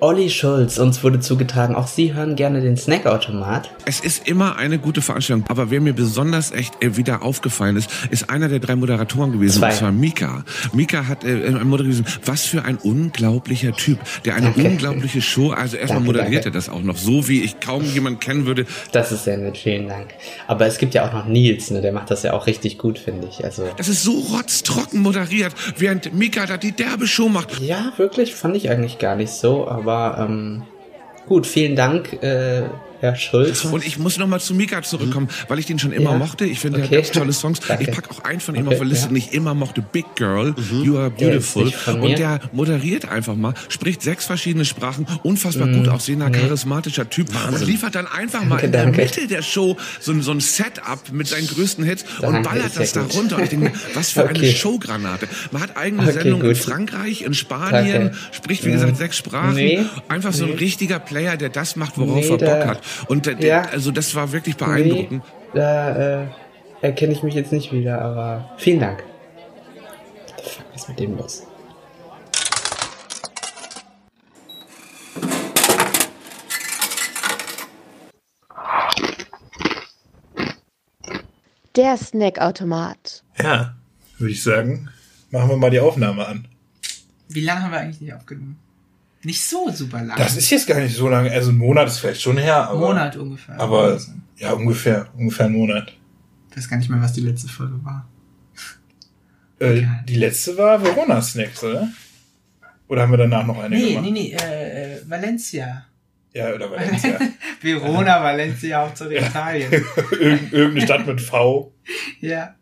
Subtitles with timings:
[0.00, 0.76] Olli Schulz.
[0.78, 3.70] Uns wurde zugetragen, auch Sie hören gerne den Snackautomat.
[3.86, 5.46] Es ist immer eine gute Veranstaltung.
[5.48, 9.60] Aber wer mir besonders echt äh, wieder aufgefallen ist, ist einer der drei Moderatoren gewesen.
[9.60, 9.68] Zwei.
[9.70, 10.44] Und zwar Mika.
[10.74, 12.04] Mika hat äh, moderiert.
[12.26, 14.64] Was für ein unglaublicher Typ, der eine Danke.
[14.64, 15.52] unglaubliche Show.
[15.52, 16.48] Also erstmal Danke, moderiert danke.
[16.48, 18.66] er das auch noch so, wie ich kaum jemand kennen würde.
[18.92, 20.08] Das ist sehr nett, vielen Dank.
[20.48, 21.80] Aber es gibt ja auch noch Nils, ne?
[21.80, 23.44] der macht das ja auch richtig gut, finde ich.
[23.44, 27.60] Also Das ist so rotztrocken moderiert, während Mika da die derbe Show macht.
[27.60, 29.66] ja, wirklich fand ich eigentlich gar nicht so.
[29.68, 29.83] Aber
[30.18, 30.62] ähm,
[31.26, 32.64] gut, vielen Dank, äh,
[33.04, 33.64] Herr Schulz.
[33.66, 36.16] Und ich muss nochmal zu Mika zurückkommen, weil ich den schon immer Ja.
[36.18, 36.44] mochte.
[36.46, 36.94] Ich finde, Okay.
[36.94, 37.60] er hat ganz tolle Songs.
[37.60, 37.84] Danke.
[37.84, 39.82] Ich pack auch einen von ihm Okay, auf der Liste, den ich immer mochte.
[39.82, 41.64] Big Girl, You Are Der Beautiful.
[41.86, 42.02] mir.
[42.02, 47.60] Und der moderiert einfach mal, spricht sechs verschiedene Sprachen, unfassbar gut aussehender, charismatischer Typ und
[47.66, 49.02] liefert dann einfach mal Danke, in der danke.
[49.02, 52.92] Mitte der Show so, ein- so ein Setup mit seinen größten Hits und ballert das
[52.92, 53.14] da gut.
[53.16, 53.36] runter.
[53.36, 54.54] Und ich denke was für eine Okay.
[54.54, 55.28] Showgranate.
[55.50, 56.54] Man hat eigene Sendungen in.
[56.56, 59.54] Frankreich, in Spanien, spricht wie gesagt sechs Sprachen.
[59.54, 59.84] Nee.
[60.08, 60.56] Einfach so ein Nee.
[60.56, 62.80] richtiger Player, der das macht, worauf Nee, er Bock hat.
[63.08, 63.62] Und der, Ja.
[63.70, 65.22] also das war wirklich beeindruckend.
[65.52, 66.26] Nee, da äh,
[66.82, 69.04] erkenne ich mich jetzt nicht wieder, aber vielen Dank.
[70.42, 71.46] Fuck ist mit dem los?
[81.76, 83.24] Der Snackautomat.
[83.38, 83.74] Ja,
[84.18, 84.88] würde ich sagen,
[85.30, 86.46] machen wir mal die Aufnahme an.
[87.28, 88.58] Wie lange haben wir eigentlich nicht aufgenommen?
[89.24, 90.16] Nicht so super lang.
[90.18, 92.88] Das ist jetzt gar nicht so lange, also ein Monat ist vielleicht schon her, aber.
[92.88, 93.58] Monat ungefähr.
[93.58, 93.98] Aber
[94.36, 95.92] ja, ungefähr, ungefähr ein Monat.
[96.50, 98.08] Ich weiß gar nicht mehr, was die letzte Folge war.
[99.58, 101.88] Äh, die letzte war Verona Snacks, oder?
[102.88, 104.04] Oder haben wir danach noch eine Nee, gemacht?
[104.04, 105.86] nee, nee, äh, äh, Valencia.
[106.32, 107.18] Ja, oder Valencia.
[107.62, 109.72] Verona, Valencia, Hauptsache Italien.
[110.20, 111.72] Irgend, irgendeine Stadt mit V.
[112.20, 112.54] ja.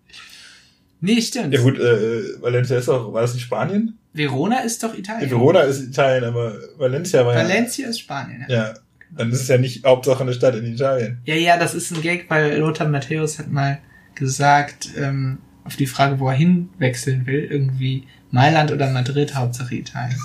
[1.05, 1.53] Nee, stimmt.
[1.53, 3.99] Ja gut, äh, Valencia ist doch, war das nicht Spanien?
[4.13, 5.31] Verona ist doch Ja, Italien.
[5.31, 8.47] Verona ist Italien, aber Valencia war Valencia ist Spanien.
[8.49, 8.55] Ja.
[8.55, 8.67] ja.
[8.69, 8.75] Ja,
[9.11, 11.21] dann ist es ja nicht Hauptsache eine Stadt in Italien.
[11.25, 13.79] ja, ja, das ist ein Gag, weil Lothar Matthäus hat mal
[14.15, 20.17] gesagt, ähm, auf die Frage, wo er hinwechseln will, irgendwie Mailand oder Madrid, Hauptsache Italien.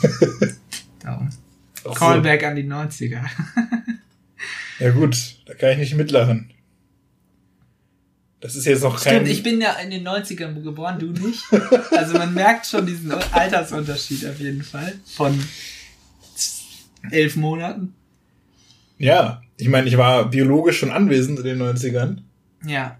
[1.04, 1.30] Darum.
[1.80, 1.92] Ach so.
[1.92, 3.22] Callback an die 90er.
[4.80, 6.52] Ja gut, da kann ich nicht mitlachen.
[8.40, 9.16] Das ist jetzt noch kein...
[9.16, 11.44] Stimmt, ich bin ja in den 90ern geboren, du nicht.
[11.92, 14.94] Also man merkt schon diesen Altersunterschied auf jeden Fall.
[15.16, 15.44] Von
[17.12, 17.96] elf Monaten.
[19.00, 22.20] Ja, ich meine, ich war biologisch schon anwesend in den 90ern,
[22.66, 22.98] Ja.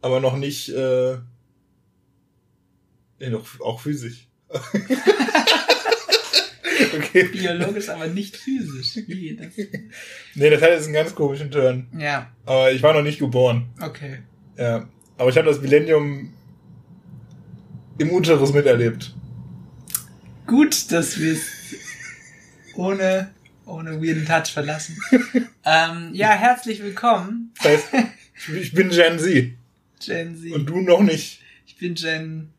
[0.00, 1.16] aber noch nicht, äh,
[3.18, 4.26] nee, doch auch physisch.
[6.96, 7.24] okay.
[7.24, 8.94] Biologisch, aber nicht physisch.
[9.06, 9.54] Geht das?
[10.34, 11.86] Nee, das hat jetzt einen ganz komischen Turn.
[11.98, 13.68] Ja, Aber ich war noch nicht geboren.
[13.80, 14.18] okay.
[14.56, 14.88] Ja.
[15.18, 16.32] Aber ich habe das Millennium
[17.98, 19.14] im Uterus miterlebt.
[20.46, 21.46] Gut, dass wir es
[22.74, 23.30] ohne,
[23.66, 24.96] ohne weirden Touch verlassen.
[25.64, 27.88] ähm, ja, herzlich willkommen, Das heißt,
[28.56, 29.52] ich- bin Gen Z
[30.04, 30.52] Gen Z.
[30.52, 31.40] und du noch nicht.
[31.66, 32.50] Ich bin Gen.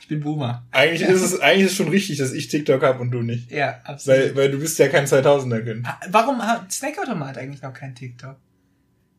[0.00, 0.66] Ich bin Boomer.
[0.70, 3.50] Eigentlich ist es eigentlich ist schon richtig, dass ich TikTok hab und du nicht.
[3.50, 4.18] Ja, absolut.
[4.20, 5.86] Weil, weil du bist ja kein 2000er Kind.
[5.86, 8.36] Ah, Warum hat Snackautomat eigentlich noch kein TikTok?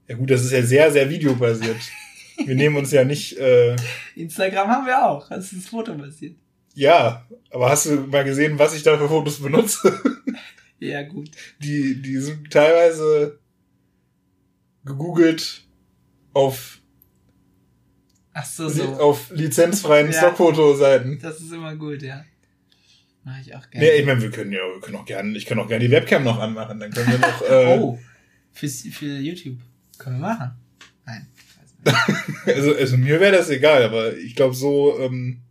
[0.08, 1.78] Ja gut, das ist ja sehr, sehr videobasiert.
[2.46, 3.76] Wir nehmen uns ja nicht, äh,
[4.16, 5.30] Instagram haben wir auch.
[5.30, 6.36] Das ist fotobasiert.
[6.74, 10.00] ja, aber hast du mal gesehen, was ich da für Fotos benutze?
[10.78, 11.32] Ja, gut.
[11.60, 13.40] Die, die sind teilweise
[14.84, 15.64] gegoogelt
[16.34, 16.80] auf,
[18.34, 18.84] Ach so, so.
[19.00, 20.18] auf lizenzfreien Ja.
[20.18, 21.18] Stockfotoseiten.
[21.22, 22.26] Das ist immer gut, ja.
[23.24, 23.86] Mach ich auch gerne.
[23.88, 25.92] Nee, ich meine, wir können ja, wir können auch gerne, ich kann auch gerne die
[25.92, 27.98] Webcam noch anmachen, dann können wir noch, äh, oh,
[28.52, 29.58] für, für YouTube.
[29.98, 30.52] Können wir machen.
[31.06, 31.28] Nein.
[32.46, 35.42] also, also mir wäre das egal, aber ich glaube so, ähm,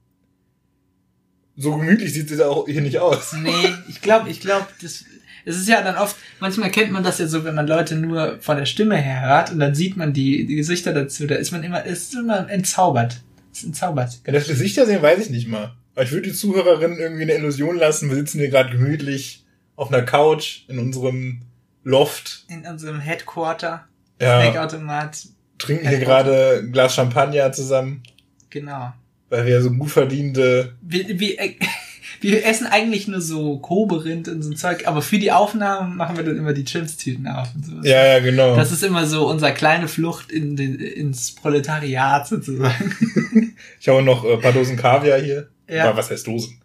[1.56, 3.32] so gemütlich sieht es auch hier nicht aus.
[3.34, 5.05] Nee, ich glaube, ich glaube, das,
[5.44, 8.38] es ist ja dann oft, manchmal kennt man das ja so, wenn man Leute nur
[8.41, 11.53] von der Stimme her hört und dann sieht man die, die Gesichter dazu, da ist
[11.53, 13.21] man immer, ist immer entzaubert.
[13.53, 14.21] Ist entzaubert.
[14.26, 15.75] Ja, das Gesichter sehen weiß ich nicht mal.
[15.94, 18.09] Aber ich würde die Zuhörerinnen irgendwie eine Illusion lassen.
[18.09, 19.44] Wir sitzen hier gerade gemütlich
[19.76, 21.43] auf einer Couch in unserem
[21.85, 22.47] Loft.
[22.49, 23.87] In unserem Headquarter,
[24.25, 25.26] Ja, Snackautomat,
[25.59, 28.03] trinken hier gerade ein Glas Champagner zusammen,
[28.50, 28.93] genau.
[29.29, 30.75] weil wir ja so gut verdiente.
[30.82, 31.55] Wir, wir, äh,
[32.21, 36.17] wir essen eigentlich nur so Koberind und so ein Zeug, aber für die Aufnahmen machen
[36.17, 37.73] wir dann immer die Chips-Tüten auf und so.
[37.82, 38.56] Ja, ja, genau.
[38.56, 43.55] Das ist immer so unser kleine Flucht in den, ins Proletariat sozusagen.
[43.81, 45.49] ich habe noch äh, ein paar Dosen Kaviar hier.
[45.69, 45.85] Ja.
[45.85, 46.61] Aber was heißt Dosen?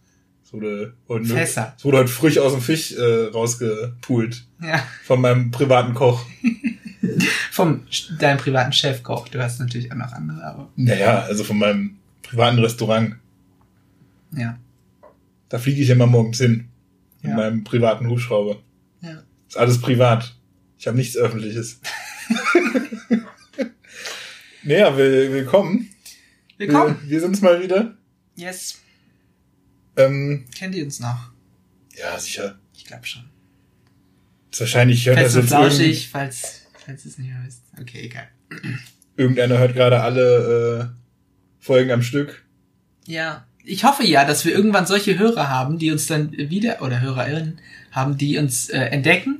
[0.49, 1.75] Es wurde, heute, Fässer.
[1.77, 4.47] es wurde heute frisch aus dem Fisch äh, rausgepult.
[4.63, 4.83] Ja.
[5.03, 6.25] Von meinem privaten Koch.
[7.51, 7.85] Vom
[8.17, 9.27] deinem privaten Chefkoch.
[9.27, 13.15] Du hast natürlich auch noch andere, aber Naja, also von meinem privaten Restaurant.
[14.35, 14.57] ja.
[15.49, 16.67] Da fliege ich immer morgens hin.
[17.21, 17.35] In Ja.
[17.35, 18.57] meinem privaten Hubschrauber.
[19.01, 19.21] Ja.
[19.47, 20.35] Ist alles privat.
[20.79, 21.79] Ich habe nichts Öffentliches.
[24.63, 25.89] naja, will, willkommen.
[26.57, 26.97] Willkommen.
[27.03, 27.95] Wir, wir sind's mal wieder.
[28.35, 28.79] Yes.
[29.99, 31.31] Ähm, Kennt ihr uns noch?
[31.95, 32.57] ja, sicher.
[32.75, 33.23] Ich glaube schon.
[34.51, 37.61] Ist wahrscheinlich hört das Fest und jetzt flauschig, falls, falls es nicht mehr wisst.
[37.79, 38.27] Okay, egal.
[39.15, 42.43] irgendeiner hört gerade alle äh, Folgen am Stück.
[43.05, 47.01] Ja, ich hoffe ja, dass wir irgendwann solche Hörer haben, die uns dann wieder, oder
[47.01, 47.59] HörerInnen
[47.91, 49.39] haben, die uns äh, entdecken,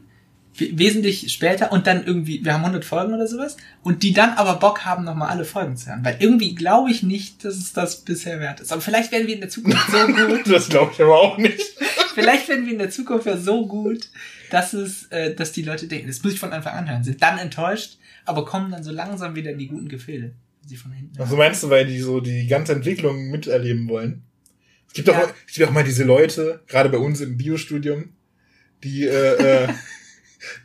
[0.60, 4.56] wesentlich später und dann irgendwie, wir haben 100 Folgen oder sowas, und die dann aber
[4.56, 6.04] Bock haben, nochmal alle Folgen zu hören.
[6.04, 8.72] Weil irgendwie glaube ich nicht, dass es das bisher wert ist.
[8.72, 11.60] Aber vielleicht werden wir in der Zukunft so gut, Das glaube ich aber auch nicht.
[12.14, 14.10] vielleicht werden wir in der Zukunft ja so gut,
[14.52, 17.22] dass es, äh, dass die Leute denken, das muss ich von Anfang an hören, sind
[17.22, 20.34] dann enttäuscht, aber kommen dann so langsam wieder in die guten Gefilde.
[20.66, 21.20] Sie von hinten.
[21.20, 24.24] Also meinst du, weil die so die ganze Entwicklung miterleben wollen?
[24.88, 25.20] Es gibt Ja.
[25.24, 28.10] auch, es gibt auch mal diese Leute, gerade bei uns im Biostudium,
[28.84, 29.68] die, äh, äh,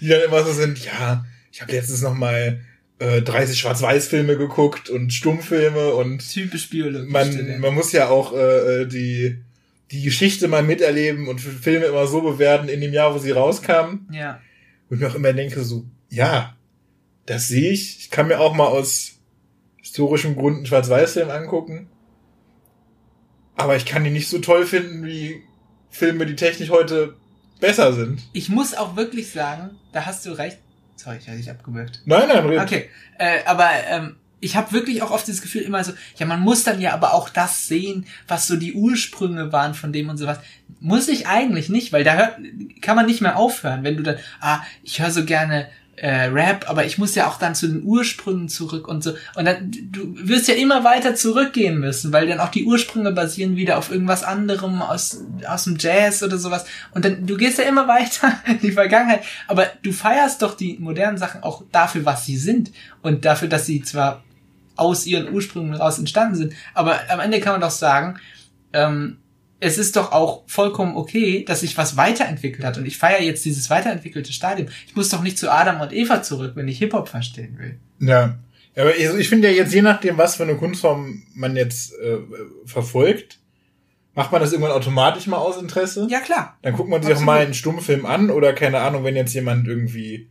[0.00, 2.60] die dann immer so sind, ja, ich habe letztens noch mal
[2.98, 7.10] äh, 30 Schwarz-Weiß-Filme geguckt und Stummfilme und Typisch Biologie.
[7.10, 9.38] man, man muss ja auch äh, äh, die,
[9.90, 14.08] die Geschichte mal miterleben und Filme immer so bewerten in dem Jahr, wo sie rauskamen.
[14.12, 14.40] ja.
[14.90, 16.54] Ich mir auch immer denke, so, ja,
[17.26, 17.98] das sehe ich.
[17.98, 19.18] Ich kann mir auch mal aus
[19.80, 21.88] historischen Gründen einen Schwarz-Weiß-Film angucken.
[23.56, 25.42] Aber ich kann die nicht so toll finden wie
[25.90, 27.16] Filme, die technisch heute
[27.60, 28.20] besser sind.
[28.32, 30.58] Ich muss auch wirklich sagen, da hast du recht.
[30.96, 32.00] Sorry, ich hatte dich abgewürgt.
[32.04, 32.60] Nein, nein, red.
[32.60, 36.40] Okay, äh, aber ähm, ich habe wirklich auch oft das Gefühl immer so, ja, man
[36.40, 40.18] muss dann ja aber auch das sehen, was so die Ursprünge waren von dem und
[40.18, 40.38] sowas.
[40.80, 42.38] Muss ich eigentlich nicht, weil da hört,
[42.82, 46.68] kann man nicht mehr aufhören, wenn du dann, ah, ich höre so gerne äh, Rap,
[46.68, 49.14] aber ich muss ja auch dann zu den Ursprüngen zurück und so.
[49.36, 53.56] Und dann, du wirst ja immer weiter zurückgehen müssen, weil dann auch die Ursprünge basieren
[53.56, 56.64] wieder auf irgendwas anderem aus, aus dem Jazz oder sowas.
[56.92, 59.24] Und dann, du gehst ja immer weiter in die Vergangenheit.
[59.46, 62.72] Aber du feierst doch die modernen Sachen auch dafür, was sie sind.
[63.02, 64.22] Und dafür, dass sie zwar
[64.76, 66.52] aus ihren Ursprüngen raus entstanden sind.
[66.74, 68.18] Aber am Ende kann man doch sagen,
[68.72, 69.18] ähm,
[69.64, 72.76] es ist doch auch vollkommen okay, dass sich was weiterentwickelt hat.
[72.76, 74.68] Und ich feiere jetzt dieses weiterentwickelte Stadium.
[74.86, 77.78] Ich muss doch nicht zu Adam und Eva zurück, wenn ich Hip-Hop verstehen will.
[78.06, 78.38] Ja.
[78.76, 82.18] Aber also ich finde ja jetzt, je nachdem, was für eine Kunstform man jetzt äh,
[82.66, 83.38] verfolgt,
[84.14, 86.06] macht man das irgendwann automatisch mal aus Interesse.
[86.10, 86.58] Ja, klar.
[86.60, 87.26] Dann guckt man sich auch Absolut.
[87.26, 90.28] mal einen Stummfilm an oder keine Ahnung, wenn jetzt jemand irgendwie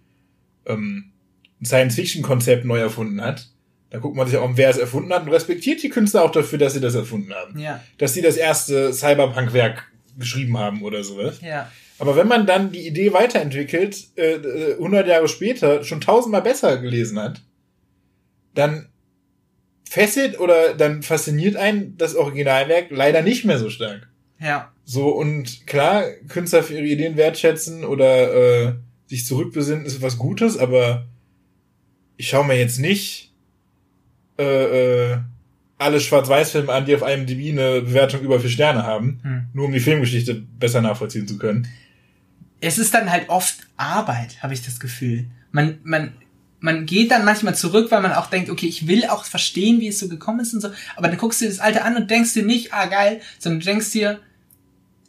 [0.67, 1.11] ähm,
[1.59, 3.49] ein Science-Fiction-Konzept neu erfunden hat,
[3.93, 6.31] dann guckt man sich auch an, wer es erfunden hat und respektiert die Künstler auch
[6.31, 7.59] dafür, dass sie das erfunden haben.
[7.59, 9.83] Ja, Dass sie das erste Cyberpunk-Werk
[10.17, 11.39] geschrieben haben oder sowas.
[11.41, 11.71] ja.
[11.99, 16.79] Aber wenn man dann die Idee weiterentwickelt, äh, äh, 100 Jahre später schon tausendmal besser
[16.79, 17.43] gelesen hat,
[18.55, 18.89] dann
[19.87, 24.09] fesselt oder dann fasziniert einen das Originalwerk leider nicht mehr so stark.
[24.39, 24.73] Ja.
[24.83, 28.33] So, und klar, Künstler für ihre Ideen wertschätzen oder
[28.69, 28.73] äh,
[29.05, 31.05] sich zurückbesinnen ist was Gutes, aber
[32.17, 33.32] ich schaue mir jetzt nicht
[34.37, 35.17] äh, äh,
[35.77, 39.43] alle Schwarz-Weiß-Filme an, die auf IMDb eine Bewertung über vier Sterne haben, Hm.
[39.53, 41.67] nur um die Filmgeschichte besser nachvollziehen zu können.
[42.61, 45.25] es ist dann halt oft Arbeit, habe ich das Gefühl.
[45.51, 46.13] Man, man,
[46.61, 49.89] man geht dann manchmal zurück, weil man auch denkt, okay, ich will auch verstehen, wie
[49.89, 50.69] es so gekommen ist und so.
[50.95, 53.59] Aber dann guckst du dir das Alte an und denkst dir nicht, ah geil, sondern
[53.59, 54.19] du denkst dir,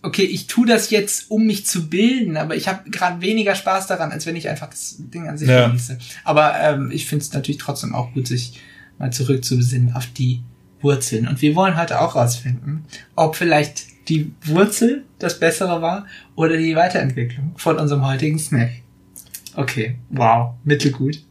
[0.02, 3.86] okay, ich tu das jetzt, um mich zu bilden, aber ich habe gerade weniger Spaß
[3.86, 5.68] daran, als wenn ich einfach das Ding an sich Ja.
[5.68, 5.96] genieße.
[6.24, 8.60] Aber ähm, ich finde es natürlich trotzdem auch gut, sich
[8.98, 10.42] mal zurückzubesinnen auf die
[10.80, 11.26] Wurzeln.
[11.26, 12.84] Und wir wollen heute auch rausfinden,
[13.16, 18.70] ob vielleicht die Wurzel das Bessere war oder die Weiterentwicklung von unserem heutigen Snack.
[19.56, 21.22] Okay, wow, mittelgut.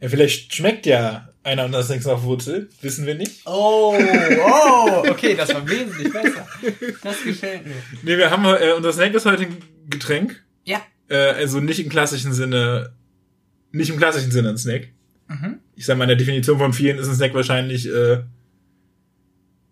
[0.00, 3.40] Ja, vielleicht schmeckt ja einer und das nächste auf Wurzel, wissen wir nicht.
[3.46, 6.46] Oh, oh, okay, das war wesentlich besser.
[7.02, 7.74] Das gefällt mir.
[8.02, 9.56] Nee, wir haben, äh, unser Snack ist heute ein
[9.88, 10.44] Getränk.
[10.64, 10.82] Ja.
[11.08, 12.92] Äh, also nicht im klassischen Sinne,
[13.72, 14.88] nicht im klassischen Sinne ein Snack.
[15.28, 15.60] Mhm.
[15.76, 18.22] Ich sag mal, in der Definition von vielen ist ein Snack wahrscheinlich äh,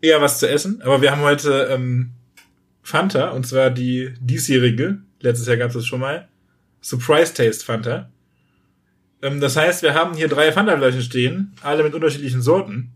[0.01, 0.83] eher was zu essen.
[0.83, 2.13] Aber wir haben heute ähm,
[2.83, 6.29] Fanta, und zwar die diesjährige, letztes Jahr gab es das schon mal,
[6.81, 8.11] Surprise Taste Fanta.
[9.23, 12.93] Ähm, das heißt, wir haben hier drei Fanta-Flaschen stehen, alle mit unterschiedlichen Sorten,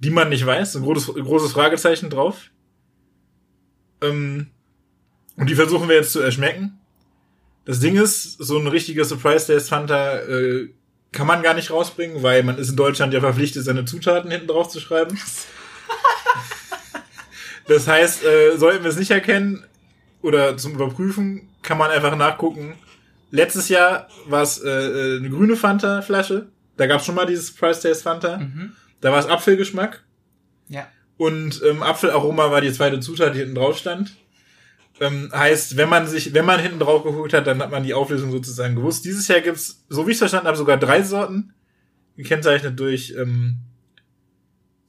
[0.00, 2.50] die man nicht weiß, ein großes, großes Fragezeichen drauf.
[4.02, 4.48] Ähm,
[5.36, 6.78] und die versuchen wir jetzt zu erschmecken.
[7.64, 10.70] Das Ding ist, so ein richtiger Surprise Taste Fanta äh,
[11.12, 14.46] kann man gar nicht rausbringen, weil man ist in Deutschland ja verpflichtet, seine Zutaten hinten
[14.48, 15.18] drauf zu schreiben.
[17.66, 19.64] Das heißt, äh, sollten wir es nicht erkennen
[20.22, 22.74] oder zum Überprüfen, kann man einfach nachgucken.
[23.30, 26.48] Letztes Jahr war es äh, äh, eine grüne Fanta-Flasche.
[26.76, 28.38] Da gab es schon mal dieses Surprise Taste Fanta.
[28.38, 28.72] Mhm.
[29.00, 30.02] Da war es Apfelgeschmack.
[30.68, 30.88] Ja.
[31.16, 34.16] Und ähm, Apfelaroma war die zweite Zutat, die hinten drauf stand.
[35.00, 37.94] Ähm, heißt, wenn man sich, wenn man hinten drauf geguckt hat, dann hat man die
[37.94, 39.04] Auflösung sozusagen gewusst.
[39.06, 41.54] Dieses Jahr gibt's, so wie ich es verstanden habe, sogar drei Sorten,
[42.16, 43.56] gekennzeichnet durch ähm,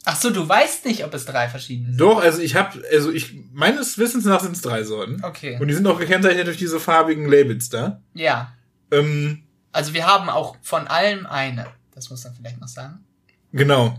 [0.04, 2.02] Ach so, du weißt nicht, ob es drei verschiedene sind.
[2.02, 5.24] Doch, also ich habe, also ich meines Wissens nach sind es drei Sorten.
[5.24, 5.58] Okay.
[5.62, 8.02] Und die sind auch gekennzeichnet durch diese farbigen Labels da.
[8.16, 8.52] Ja.
[8.90, 11.68] Ähm, Also wir haben auch von allem eine.
[11.94, 13.06] Das muss man vielleicht noch sagen.
[13.52, 13.98] genau.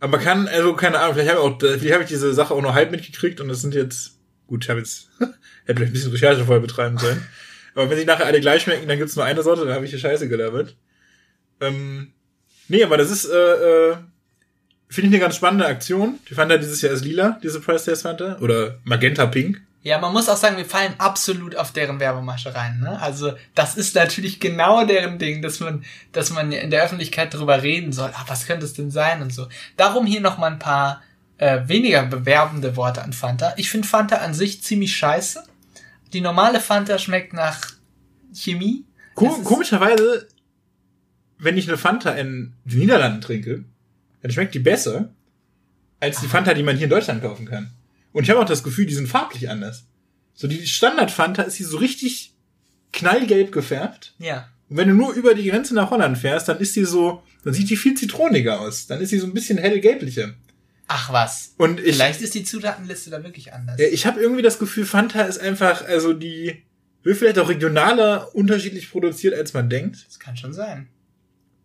[0.00, 2.60] Aber kann, also keine Ahnung, vielleicht habe ich auch, vielleicht habe ich diese Sache auch
[2.62, 4.18] nur halb mitgekriegt und das sind jetzt,
[4.54, 5.34] gut, ich habe jetzt, hätte
[5.66, 7.26] vielleicht ein bisschen Recherche vorher betreiben sollen.
[7.74, 9.90] Aber wenn sie nachher alle gleich schmecken, dann gibt's nur eine Sorte, dann habe ich
[9.90, 10.76] hier Scheiße gelabert.
[11.60, 12.12] Ähm,
[12.68, 13.96] nee, aber das ist, äh, äh,
[14.88, 16.20] finde ich eine ganz spannende Aktion.
[16.30, 18.38] Die Fanta dieses Jahr ist lila, diese Price Test Fanta.
[18.38, 19.60] Oder Magenta Pink.
[19.82, 22.78] Ja, man muss auch sagen, wir fallen absolut auf deren Werbemasche rein.
[22.78, 22.98] Ne?
[23.02, 27.60] Also das ist natürlich genau deren Ding, dass man, dass man in der Öffentlichkeit drüber
[27.62, 28.10] reden soll.
[28.14, 29.48] Ah, was könnte es denn sein und so.
[29.76, 31.02] Darum hier noch mal ein paar
[31.38, 33.54] äh, weniger bewerbende Worte an Fanta.
[33.56, 35.42] Ich finde Fanta an sich ziemlich scheiße.
[36.12, 37.60] Die normale Fanta schmeckt nach
[38.32, 38.84] Chemie.
[39.14, 40.28] Ko komischerweise,
[41.38, 43.64] wenn ich eine Fanta in den Niederlanden trinke,
[44.22, 45.10] dann schmeckt die besser
[46.00, 47.70] als die Fanta, die man hier in Deutschland kaufen kann.
[48.12, 49.86] Und ich habe auch das Gefühl, die sind farblich anders.
[50.34, 52.34] So die Standard-Fanta ist hier so richtig
[52.92, 54.14] knallgelb gefärbt.
[54.18, 54.48] Ja.
[54.68, 57.54] Und wenn du nur über die Grenze nach Holland fährst, dann ist die so, dann
[57.54, 58.86] sieht die viel zitroniger aus.
[58.86, 60.34] Dann ist sie so ein bisschen hellgelblicher.
[60.86, 61.54] Ach was.
[61.56, 63.80] Und ich, Vielleicht ist die Zutatenliste da wirklich anders.
[63.80, 66.62] ich habe irgendwie das Gefühl, Fanta ist einfach, also die
[67.02, 70.04] wird vielleicht auch regionaler unterschiedlich produziert, als man denkt.
[70.06, 70.88] das kann schon sein.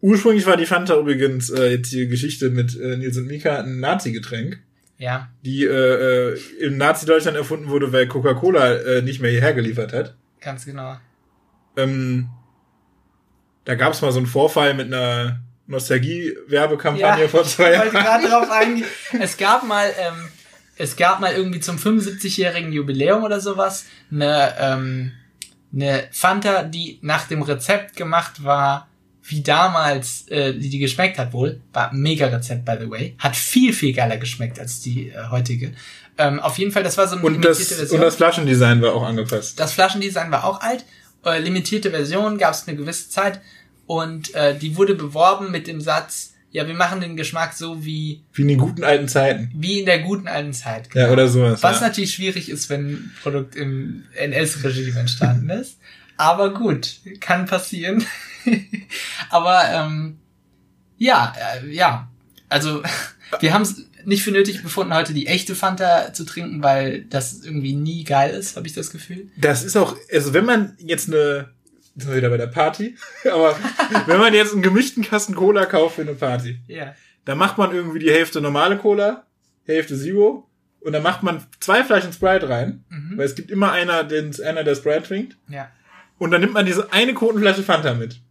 [0.02, 3.82] Ursprünglich war die Fanta übrigens äh, jetzt die Geschichte mit äh, Nils und Mika ein
[3.82, 4.60] Nazi-Getränk,
[4.98, 5.30] Ja.
[5.44, 10.16] die äh, äh, im Nazi-Deutschland erfunden wurde, weil Coca-Cola äh, nicht mehr hierher geliefert hat.
[10.40, 10.96] Ganz genau.
[11.76, 12.30] Ähm,
[13.66, 18.06] da gab es mal so einen Vorfall mit einer Nostalgie-Werbekampagne vor zwei Ich wollte Jahren.
[18.06, 18.86] gerade drauf eingehen.
[19.20, 20.30] Es gab mal, ähm,
[20.78, 25.12] es gab mal irgendwie zum 75-jährigen Jubiläum oder sowas eine, ähm,
[25.74, 28.88] eine Fanta, die nach dem Rezept gemacht war,
[29.24, 31.62] wie damals äh, die, die geschmeckt hat wohl.
[31.74, 33.16] War ein mega Rezept, by the way.
[33.20, 35.74] Hat viel, viel geiler geschmeckt als die äh, heutige.
[36.18, 39.04] Ähm, auf jeden Fall, das war so eine Und das, und das Flaschendesign war auch
[39.04, 39.60] angepasst.
[39.60, 40.84] das Flaschendesign war auch alt.
[41.26, 43.40] Äh, limitierte Version gab es eine gewisse Zeit.
[43.90, 48.22] Und äh, die wurde beworben mit dem Satz, ja, wir machen den Geschmack so wie,
[48.34, 49.50] Wie in den guten alten Zeiten.
[49.56, 50.94] wie in der guten alten Zeit.
[50.94, 51.64] Ja, oder sowas.
[51.64, 51.88] Was ja.
[51.88, 55.80] natürlich schwierig ist, wenn ein Produkt im NS-Regime entstanden ist.
[56.18, 58.06] Aber gut, kann passieren.
[59.32, 60.20] Aber ähm,
[61.00, 62.12] ja, äh, ja.
[62.48, 62.84] Also
[63.40, 67.44] wir haben es nicht für nötig befunden, heute die echte Fanta zu trinken, weil das
[67.44, 69.30] irgendwie nie geil ist, habe ich das Gefühl.
[69.36, 71.50] Das ist auch, also wenn man jetzt eine,
[72.00, 72.96] jetzt sind wir wieder bei der Party,
[73.32, 73.56] aber
[74.08, 76.94] wenn man jetzt einen gemischten Kasten Cola kauft für eine Party, Ja.
[77.26, 79.26] dann macht man irgendwie die Hälfte normale Cola,
[79.66, 83.18] Hälfte Zero und dann macht man zwei Flaschen Sprite rein, Mhm.
[83.18, 85.70] weil es gibt immer einer, den, einer der Sprite trinkt Ja.
[86.18, 88.22] und dann nimmt man diese eine Kotenflasche Fanta mit.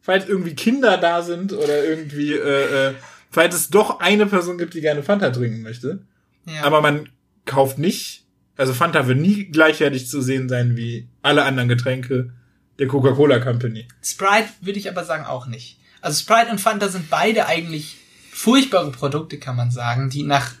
[0.00, 2.94] Falls irgendwie Kinder da sind oder irgendwie, äh, äh,
[3.30, 6.06] falls es doch eine Person gibt, die gerne Fanta trinken möchte.
[6.46, 6.62] ja.
[6.62, 7.08] Aber man
[7.44, 8.24] kauft nicht,
[8.56, 12.30] also Fanta wird nie gleichwertig zu sehen sein wie alle anderen Getränke
[12.78, 13.86] der Coca-Cola Company.
[14.02, 15.78] Sprite würde ich aber sagen auch nicht.
[16.00, 17.96] Also Sprite und Fanta sind beide eigentlich
[18.30, 20.52] furchtbare Produkte, kann man sagen, die nach,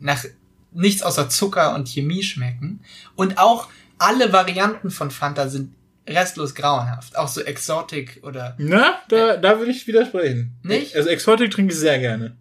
[0.00, 0.24] nach
[0.72, 2.80] nichts außer Zucker und Chemie schmecken.
[3.14, 5.74] Und auch alle Varianten von Fanta sind
[6.08, 7.16] restlos grauenhaft.
[7.16, 8.54] Auch so Exotic oder.
[8.58, 10.52] Na, da, da würde ich widersprechen.
[10.62, 10.96] Nicht?
[10.96, 12.36] Also Exotic trinke ich sehr gerne.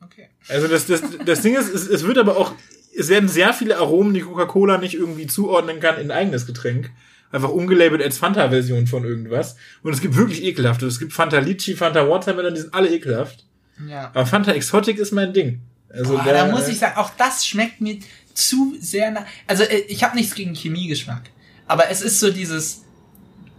[0.00, 0.28] Okay.
[0.48, 2.52] Also das, das, das Ding ist, es, es wird aber auch,
[2.96, 6.90] es werden sehr viele Aromen, die Coca-Cola nicht irgendwie zuordnen kann in ein eigenes Getränk.
[7.32, 9.56] Einfach umgelabelt als Fanta-Version von irgendwas.
[9.82, 10.86] Und es gibt wirklich ekelhafte.
[10.86, 13.44] Es gibt Fanta Litchi, Fanta Watermelon, die sind alle ekelhaft.
[13.88, 14.10] Ja.
[14.14, 15.60] Aber Fanta Exotic ist mein Ding.
[15.88, 17.98] Also Boah, der, da muss ich sagen, auch das schmeckt mir
[18.34, 19.24] zu sehr nach.
[19.46, 21.22] Also äh, ich habe nichts gegen Chemiegeschmack,
[21.66, 22.83] aber es ist so dieses,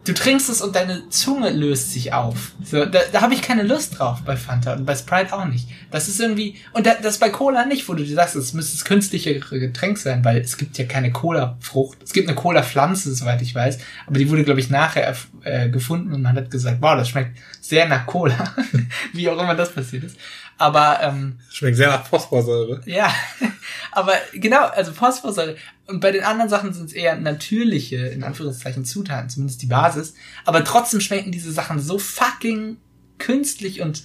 [0.05, 2.53] du trinkst es und deine Zunge löst sich auf.
[2.63, 5.67] So, da, da habe ich keine Lust drauf bei Fanta und bei Sprite auch nicht.
[5.91, 8.77] Das ist irgendwie und da, das bei Cola nicht, wo du dir sagst, es müsste
[8.77, 12.03] das künstlichere Getränk sein, weil es gibt ja keine Cola-Frucht.
[12.03, 16.13] Es gibt eine Cola-Pflanze, soweit ich weiß, aber die wurde glaube ich nachher äh, gefunden
[16.13, 18.53] und man hat gesagt, wow, das schmeckt sehr nach Cola,
[19.13, 20.17] wie auch immer das passiert ist.
[20.57, 22.81] Aber ähm, Schmeckt sehr nach Phosphorsäure.
[22.85, 23.13] ja,
[23.91, 25.57] aber genau, also Phosphorsäure.
[25.87, 30.13] Und bei den anderen Sachen sind es eher natürliche, in Anführungszeichen, Zutaten, zumindest die Basis.
[30.45, 32.77] Aber trotzdem schmecken diese Sachen so fucking
[33.17, 34.03] künstlich und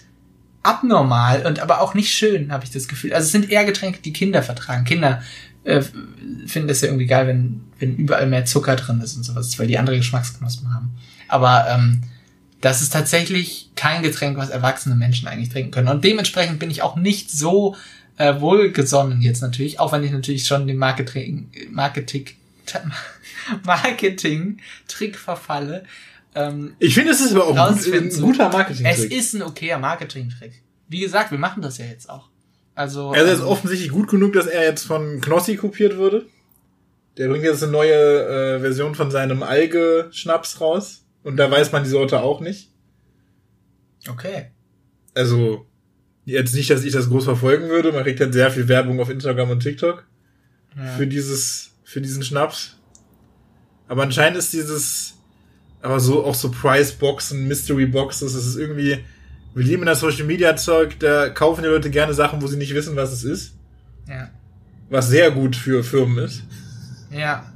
[0.62, 3.14] abnormal und aber auch nicht schön, habe ich das Gefühl.
[3.14, 4.84] Also es sind eher Getränke, die Kinder vertragen.
[4.84, 5.22] Kinder
[5.64, 5.82] äh,
[6.46, 9.66] finden das ja irgendwie geil, wenn, wenn überall mehr Zucker drin ist und sowas, weil
[9.66, 10.90] die andere Geschmacksknospen haben.
[11.28, 12.02] Aber ähm,
[12.60, 15.88] das ist tatsächlich kein Getränk, was erwachsene Menschen eigentlich trinken können.
[15.88, 17.76] Und dementsprechend bin ich auch nicht so
[18.18, 22.26] äh, wohlgesonnen jetzt natürlich, auch wenn ich natürlich schon dem Marketing, Marketing,
[23.64, 25.84] Marketing-Trick verfalle.
[26.34, 29.12] Ähm, Ich finde, es ist aber auch ein, ein guter es Marketing-Trick.
[29.12, 30.62] ist ein okayer Marketing-Trick.
[30.88, 32.28] Wie gesagt, wir machen das ja jetzt auch.
[32.74, 36.26] Also, Also er ist ähm, offensichtlich gut genug, dass er jetzt von Knossi kopiert wurde.
[37.16, 37.94] Der bringt jetzt eine neue
[38.56, 40.99] äh, Version von seinem Alge-Schnaps raus.
[41.22, 42.70] Und da weiß man die Sorte auch nicht.
[44.08, 44.50] okay.
[45.14, 45.66] Also,
[46.24, 47.90] jetzt nicht, dass ich das groß verfolgen würde.
[47.92, 50.06] Man kriegt halt sehr viel Werbung auf Instagram und TikTok
[50.76, 50.84] Ja.
[50.96, 52.76] für dieses, für diesen Schnaps.
[53.88, 55.14] Aber anscheinend ist dieses,
[55.82, 59.00] aber so auch so Price-Boxen, Mystery-Boxes, das ist irgendwie,
[59.54, 62.94] wir leben in der Social-Media-Zeug, da kaufen die Leute gerne Sachen, wo sie nicht wissen,
[62.94, 63.54] was es ist.
[64.08, 64.30] Ja.
[64.90, 66.44] Was sehr gut für Firmen ist.
[67.10, 67.52] Ja.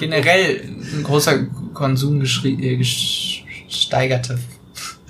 [0.00, 1.46] Generell ein großer
[1.78, 4.38] Konsum äh, ges- gesteigerte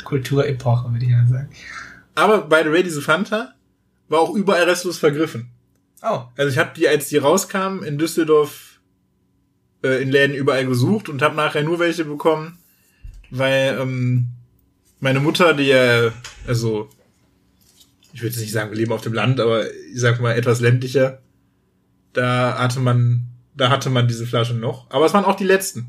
[0.05, 1.49] Kulturepoche, würde ich mal sagen.
[2.15, 3.55] Aber by the way, diese Fanta
[4.09, 5.49] war auch überall restlos vergriffen.
[6.03, 8.81] Oh, Also ich habe die, als die rauskamen, in Düsseldorf
[9.83, 12.59] äh, in Läden überall gesucht und habe nachher nur welche bekommen,
[13.31, 14.29] weil ähm,
[15.01, 16.11] meine Mutter, die ja,
[16.47, 16.89] also
[18.13, 20.61] ich würde jetzt nicht sagen, wir leben auf dem Land, aber ich sag mal etwas
[20.61, 21.21] ländlicher,
[22.13, 24.91] da hatte man, da hatte man diese Flaschen noch.
[24.91, 25.89] Aber es waren auch die letzten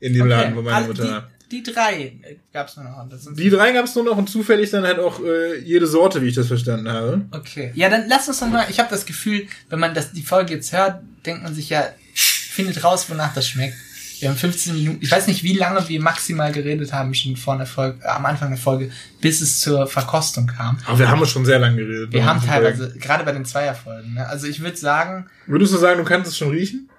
[0.00, 1.30] in dem Laden, wo meine Alle- Mutter war.
[1.50, 2.12] die, die drei
[2.52, 3.06] gab's nur noch.
[3.34, 6.28] Die drei gab es nur noch und zufällig dann halt auch äh, jede Sorte, wie
[6.28, 7.22] ich das verstanden habe.
[7.30, 7.72] Okay.
[7.74, 8.66] Ja, dann lass uns doch mal.
[8.70, 11.84] Ich habe das Gefühl, wenn man das die Folge jetzt hört, denkt man sich ja,
[12.14, 13.74] findet raus, wonach das schmeckt.
[14.20, 14.98] Wir haben 15 Minuten.
[15.00, 18.26] Ich weiß nicht, wie lange wir maximal geredet haben schon vor der Folge, äh, am
[18.26, 18.90] Anfang der Folge,
[19.22, 20.78] bis es zur Verkostung kam.
[20.86, 22.12] Aber wir haben schon sehr lange geredet.
[22.12, 24.26] Wir bei haben teilweise, gerade bei den Zweierfolgen, ne?
[24.28, 25.30] also ich würde sagen, Folgen.
[25.46, 26.89] Würdest du sagen, du kannst es schon riechen?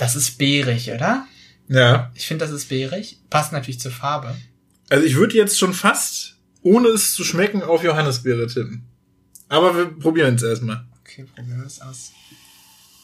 [0.00, 1.26] Das ist beerig, oder?
[1.68, 2.10] Ja.
[2.14, 3.18] Ich finde, das ist beerig.
[3.28, 4.34] Passt natürlich zur Farbe.
[4.88, 8.82] Also ich würde jetzt schon fast, ohne es zu schmecken, auf Johannisbeere tippen.
[9.48, 10.84] Aber wir probieren es erstmal.
[11.00, 12.12] Okay, probieren wir das aus.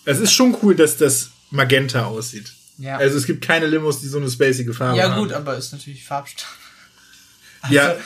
[0.04, 2.52] Es ist schon cool, dass das Magenta aussieht.
[2.78, 2.96] Ja.
[2.96, 5.20] Also es gibt keine Limos, die so eine spacige Farbe ja haben.
[5.20, 6.58] gut, aber ist natürlich Farbstoff.
[7.70, 7.96] Ja,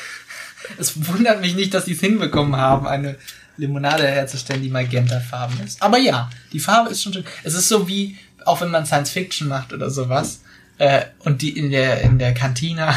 [0.79, 3.19] Es wundert mich nicht, dass sie es hinbekommen haben, eine
[3.57, 5.83] Limonade herzustellen, die magentafarben ist.
[5.83, 7.25] Aber ja, die Farbe ist schon schön.
[7.43, 10.41] Es ist so wie, auch wenn man Science Fiction macht oder sowas,
[10.79, 12.95] äh, und die in der, in der Kantina,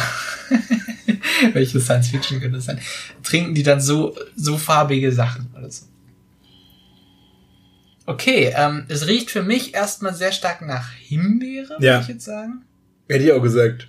[1.53, 2.79] welche Science Fiction könnte es sein,
[3.23, 5.85] trinken die dann so, so farbige Sachen oder so.
[8.05, 12.01] Okay, ähm, es riecht für mich erstmal sehr stark nach Himbeere, würde Ja.
[12.01, 12.63] ich jetzt sagen.
[13.07, 13.87] hätte ich auch gesagt.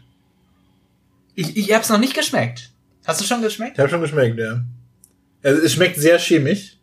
[1.35, 2.71] Ich, ich hab's noch nicht geschmeckt.
[3.05, 3.73] Hast du schon geschmeckt?
[3.75, 4.63] Ich habe schon geschmeckt, ja.
[5.43, 6.79] Also es schmeckt sehr chemisch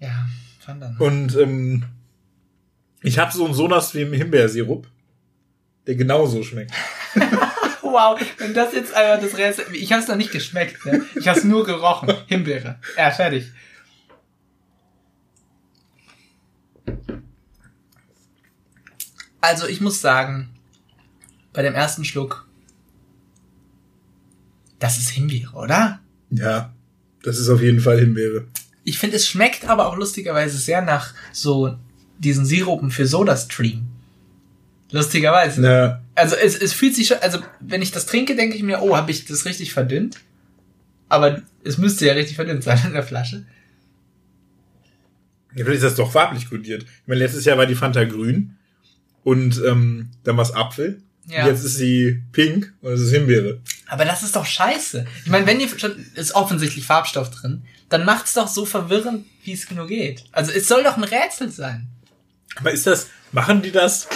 [0.00, 0.26] Ja,
[0.58, 0.96] fand dann.
[0.98, 1.84] und ähm,
[3.02, 4.86] ich habe so einen Sonas wie im Himbeersirup,
[5.86, 6.72] der genauso schmeckt.
[7.96, 9.64] Wow, wenn das jetzt einfach das Rätsel.
[9.72, 11.06] Ich habe es noch nicht geschmeckt, ne?
[11.14, 12.12] Ich habe es nur gerochen.
[12.26, 12.78] Himbeere.
[12.96, 13.52] Ja, fertig.
[19.40, 20.48] Also ich muss sagen,
[21.52, 22.48] bei dem ersten Schluck,
[24.78, 26.00] das ist Himbeere, oder?
[26.30, 26.74] Ja,
[27.22, 28.46] das ist auf jeden Fall Himbeere.
[28.84, 31.78] Ich finde, es schmeckt aber auch lustigerweise sehr nach so
[32.18, 33.86] diesen Sirupen für SodaStream.
[34.90, 35.60] Lustigerweise.
[35.60, 38.82] Na, Also es, es fühlt sich schon, also wenn ich das trinke, denke ich mir,
[38.82, 40.18] oh, habe ich das richtig verdünnt?
[41.08, 43.44] Aber es müsste ja richtig verdünnt sein in der Flasche.
[45.54, 46.82] Ja, vielleicht ist das doch farblich kodiert.
[46.82, 48.56] Ich meine, letztes Jahr war die Fanta grün
[49.24, 51.00] und ähm, dann war es Apfel.
[51.28, 51.46] Ja.
[51.48, 53.60] Jetzt ist sie pink und es ist Himbeere.
[53.88, 55.06] Aber das ist doch scheiße.
[55.24, 59.52] Ich meine, wenn ihr schon ist offensichtlich Farbstoff drin, dann macht's doch so verwirrend, wie
[59.52, 60.24] es nur geht.
[60.30, 61.88] Also es soll doch ein Rätsel sein.
[62.54, 64.08] Aber ist das, machen die das,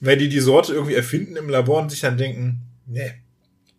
[0.00, 3.14] weil die die Sorte irgendwie erfinden im Labor und sich dann denken, nee,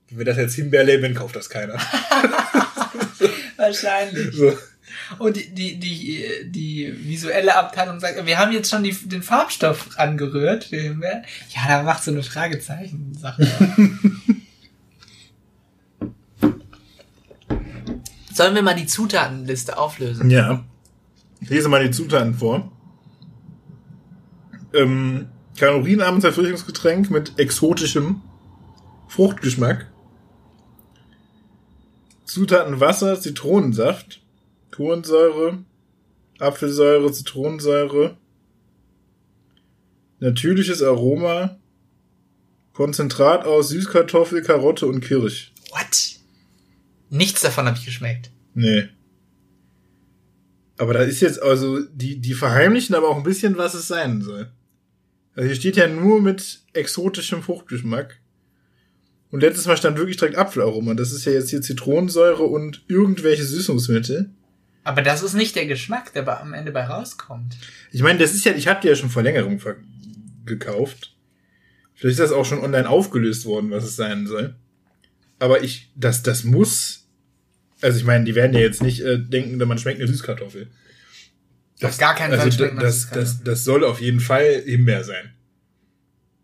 [0.10, 1.74] wenn wir das jetzt Himbeer labeln, kauft das keiner.
[3.58, 4.36] Wahrscheinlich.
[4.36, 4.58] so.
[5.20, 9.98] Und die, die, die, die visuelle Abteilung sagt, wir haben jetzt schon die, den Farbstoff
[9.98, 10.70] angerührt.
[10.72, 10.90] Ja,
[11.68, 13.48] da macht so eine Fragezeichen-Sache.
[18.34, 20.30] Sollen wir mal die Zutatenliste auflösen?
[20.30, 20.64] Ja.
[21.42, 22.72] Ich lese mal die Zutaten vor.
[24.74, 28.22] Ähm, kalorienarmes Erfrischungsgetränk mit exotischem
[29.08, 29.92] Fruchtgeschmack.
[32.26, 34.22] Zutaten Wasser, Zitronensaft,
[34.72, 35.60] Kohlensäure,
[36.40, 38.18] Apfelsäure, Zitronensäure,
[40.20, 41.58] natürliches Aroma,
[42.74, 45.54] Konzentrat aus Süßkartoffel, Karotte und Kirsch.
[45.72, 46.20] What?
[47.10, 48.30] Nichts davon habe ich geschmeckt.
[48.54, 48.90] Nee.
[50.78, 54.22] Aber da ist jetzt, also, die, die verheimlichen aber auch ein bisschen, was es sein
[54.22, 54.52] soll.
[55.38, 58.20] Also hier steht ja nur mit exotischem Fruchtgeschmack.
[59.30, 60.96] Und letztes Mal stand wirklich direkt Apfelaroma.
[60.96, 64.32] Das ist ja jetzt hier Zitronensäure und irgendwelche Süßungsmittel.
[64.84, 67.56] Aber das ist nicht der Geschmack, der am Ende bei rauskommt.
[67.92, 69.60] Ich meine, das ist ja, ich hatte die ja schon vor längerem
[70.46, 71.16] gekauft.
[71.94, 74.56] Vielleicht ist das auch schon online aufgelöst worden, was es sein soll.
[75.38, 77.06] Aber ich, das, das muss.
[77.82, 80.68] Also ich meine, die werden ja jetzt nicht äh, denken, man schmeckt eine Süßkartoffel.
[81.84, 83.22] Auf gar keinen Fall also man das, Süßkartoffel.
[83.36, 85.34] das, das soll auf jeden Fall Himbeer sein.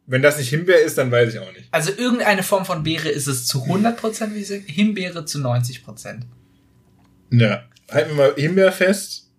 [0.05, 1.67] Wenn das nicht Himbeer ist, dann weiß ich auch nicht.
[1.71, 6.21] Also irgendeine Form von Beere ist es zu 100%, wie ich sage, Himbeere zu 90%.
[7.31, 7.63] Ja.
[7.89, 9.29] Halten wir mal Himbeer fest.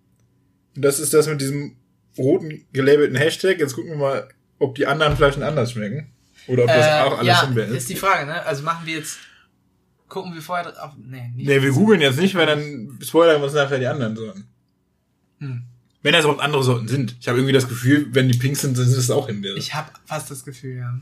[0.75, 1.77] Das ist das mit diesem
[2.17, 3.59] roten gelabelten Hashtag.
[3.59, 4.27] Jetzt gucken wir mal,
[4.59, 6.11] ob die anderen Flaschen anders schmecken.
[6.47, 7.89] Oder ob das Äh, auch alles ja, Himbeer ist ist.
[7.89, 8.43] die Frage, ne?
[8.45, 9.17] Also machen wir jetzt,
[10.09, 11.47] gucken wir vorher drauf, nee, nicht.
[11.47, 14.47] Nee, wir googeln jetzt nicht, weil dann spoilern wir uns nachher die anderen Sorten.
[15.39, 15.63] Hm.
[16.05, 17.15] Wenn das überhaupt andere Sorten sind.
[17.19, 19.57] Ich habe irgendwie das Gefühl, wenn die pink sind, sind es auch Himbeere.
[19.57, 20.99] Ich habe fast das Gefühl, ja.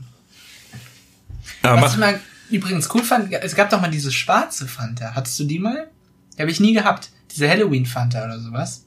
[1.60, 5.14] Aber Was ich mal übrigens cool fand, es gab doch mal diese schwarze Fanta.
[5.14, 5.90] Hattest du die mal?
[6.38, 7.10] Die habe ich nie gehabt.
[7.30, 8.86] Diese Halloween Fanta oder sowas.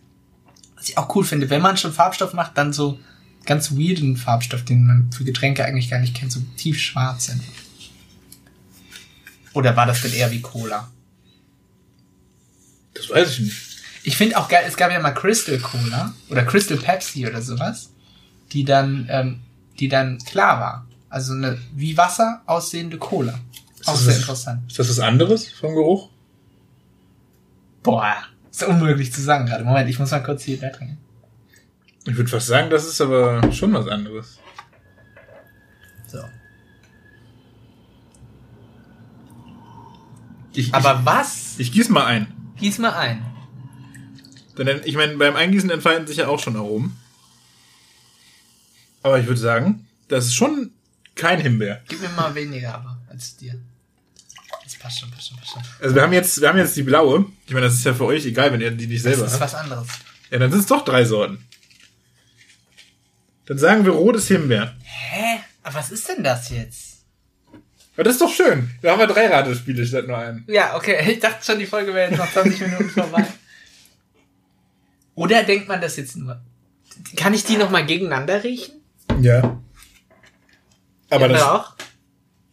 [0.76, 2.98] Was ich auch cool finde, wenn man schon Farbstoff macht, dann so
[3.46, 7.44] ganz weirden Farbstoff, den man für Getränke eigentlich gar nicht kennt, so tief schwarz sind.
[9.54, 10.90] Oder war das denn eher wie Cola?
[12.96, 13.67] das weiß ich nicht.
[14.08, 17.92] Ich finde auch geil, es gab ja mal Crystal Cola oder Crystal Pepsi oder sowas,
[18.54, 19.42] die dann, ähm,
[19.82, 20.88] die dann klar war.
[21.10, 23.34] Also eine wie Wasser aussehende Cola.
[23.86, 24.62] Auch das sehr was- interessant.
[24.70, 26.10] Ist das was anderes vom Geruch?
[27.84, 28.16] Boah,
[28.50, 29.66] ist unmöglich zu sagen gerade.
[29.66, 30.98] Moment, ich muss mal kurz hier trinken.
[32.06, 34.40] Ich würde fast sagen, das ist aber schon was anderes.
[36.08, 36.20] So.
[40.54, 41.56] Ich, Aber was?
[41.56, 42.34] ich, ich gieß mal ein.
[42.56, 43.26] Gieß mal ein.
[44.58, 46.98] Denn ich meine, beim Eingießen entfalten sich ja auch schon Aromen.
[49.04, 50.72] Aber ich würde sagen, das ist schon
[51.16, 51.82] kein Himbeer.
[51.88, 53.56] Gib mir mal weniger aber als dir.
[54.64, 55.62] Das passt schon, passt schon, passt schon.
[55.82, 57.26] Also wir haben jetzt, wir haben jetzt die blaue.
[57.46, 59.40] Ich meine, das ist ja für euch egal, wenn ihr die nicht selber Das ist
[59.40, 59.54] habt.
[59.54, 59.88] was anderes.
[60.30, 61.46] Ja, dann sind es doch drei Sorten.
[63.46, 64.76] Dann sagen wir rotes Himbeer.
[64.84, 65.40] Hä?
[65.64, 66.98] Aber was ist denn das jetzt?
[67.96, 68.70] Aber das ist doch schön.
[68.82, 70.44] Da haben wir drei Ratespiele statt nur einen.
[70.48, 70.98] Ja, okay.
[71.12, 73.26] Ich dachte schon, die Folge wäre jetzt noch 20 Minuten vorbei.
[75.18, 76.40] Oder denkt man das jetzt nur?
[77.16, 78.76] Kann ich die nochmal gegeneinander riechen?
[79.20, 79.60] Ja.
[81.10, 81.76] Aber Ja, das, auch?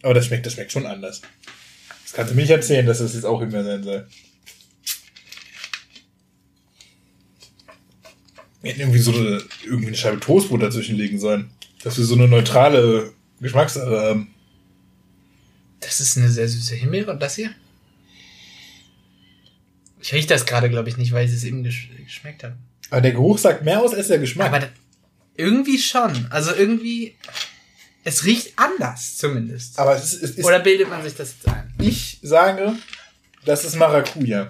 [0.01, 1.21] aber das schmeckt, das schmeckt schon anders.
[2.03, 4.07] Das kannst du mir nicht erzählen, dass das jetzt auch Himbeer sein soll.
[8.63, 11.51] Wir hätten irgendwie so eine, irgendwie eine Scheibe Toastbrot dazwischen legen sollen.
[11.83, 14.33] Dass wir so eine neutrale Geschmackssache haben.
[15.81, 17.11] Das ist eine sehr süße Himbeere.
[17.11, 17.51] Und das hier?
[20.05, 22.55] Ich rieche das gerade, glaube ich, nicht, weil ich es eben gesch geschmeckt habe.
[22.91, 24.53] Aber der Geruch sagt mehr aus als der Geschmack.
[24.53, 24.69] Aber
[25.35, 26.27] irgendwie schon.
[26.29, 27.15] Also irgendwie.
[28.03, 29.79] Es riecht anders, zumindest.
[29.79, 31.73] Aber es ist, es ist Oder bildet man sich das jetzt ein?
[31.79, 32.73] ich sage,
[33.45, 34.47] das ist Maracuja.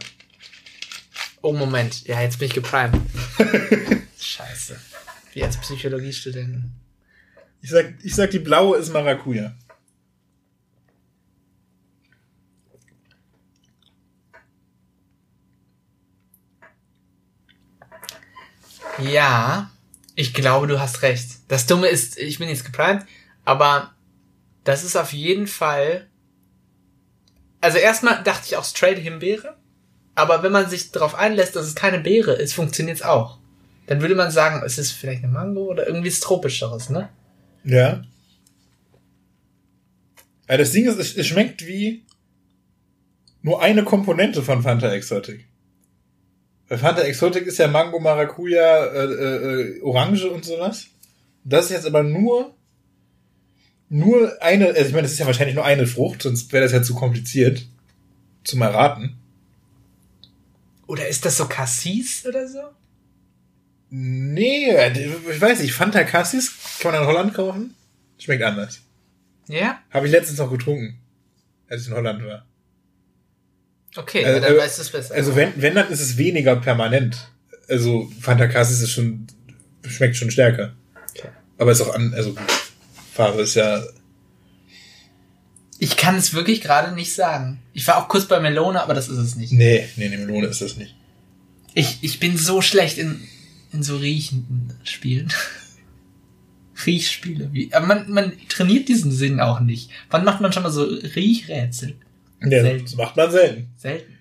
[1.41, 2.05] Oh, Moment.
[2.05, 2.99] Ja, jetzt bin ich geprimed.
[4.19, 4.75] Scheiße.
[5.31, 6.73] Wie als Psychologiestudenten.
[7.61, 9.55] Ich sag, ich sag, die blaue ist Maracuja.
[18.99, 19.71] Ja,
[20.15, 21.29] ich glaube, du hast recht.
[21.47, 23.05] Das Dumme ist, ich bin jetzt geprimed,
[23.43, 23.93] aber
[24.63, 26.08] das ist auf jeden Fall.
[27.62, 29.58] Also erstmal dachte ich auch straight Himbeere,
[30.15, 33.39] aber wenn man sich darauf einlässt, dass es keine Beere ist, funktioniert es auch.
[33.88, 37.10] Dann würde man sagen, es ist vielleicht eine Mango oder irgendwie was Tropischeres, ne?
[37.63, 38.03] Ja.
[40.47, 42.05] Aber das Ding ist, es schmeckt wie
[43.41, 45.47] nur eine Komponente von Fanta Exotic.
[46.67, 50.88] Weil Fanta Exotic ist ja Mango, Maracuja, äh, äh, äh, Orange und sowas.
[51.43, 52.56] Das ist jetzt aber nur
[53.88, 56.71] nur eine, also ich meine, das ist ja wahrscheinlich nur eine Frucht, sonst wäre das
[56.71, 57.67] ja zu kompliziert
[58.43, 59.17] zum Erraten.
[60.88, 62.60] Oder ist das so Cassis oder so?
[63.89, 64.75] Nee,
[65.32, 67.75] ich weiß nicht, Fanta Cassis kann man in Holland kaufen.
[68.17, 68.82] Schmeckt anders.
[69.47, 69.80] Ja?
[69.91, 70.99] Habe ich letztens noch getrunken,
[71.67, 72.45] als ich in Holland war.
[73.95, 75.15] Okay, Also, dann äh, weißt du es besser.
[75.15, 77.29] Also wenn, wenn, dann ist es weniger permanent.
[77.67, 79.27] Also Fanta Cassis ist schon,
[79.88, 80.73] schmeckt schon stärker.
[81.17, 81.29] Okay.
[81.58, 82.43] Aber ist auch an, also gut,
[83.13, 83.84] Farbe ist ja,
[85.77, 87.60] ich kann es wirklich gerade nicht sagen.
[87.73, 89.51] Ich war auch kurz bei Melone, aber das ist es nicht.
[89.51, 90.95] nee, nee, nee, Melone ist das nicht.
[91.73, 93.21] Ich, ich bin so schlecht in,
[93.73, 95.34] in so riechenden Spielen.
[96.86, 97.49] Riechspiele.
[97.51, 99.89] Wie, aber man, man trainiert diesen Sinn auch nicht.
[100.10, 101.95] Wann macht man schon mal so Riechrätsel?
[102.51, 102.86] Ja, Selten.
[102.86, 103.69] das macht man selten.
[103.77, 104.13] Selten.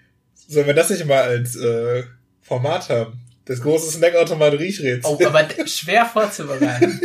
[0.49, 2.03] Sollen wir das nicht mal als äh,
[2.43, 3.21] Format haben?
[3.47, 5.17] Das große Snackautomat Riechrätsel.
[5.21, 7.01] Oh, aber schwer vorzubereiten.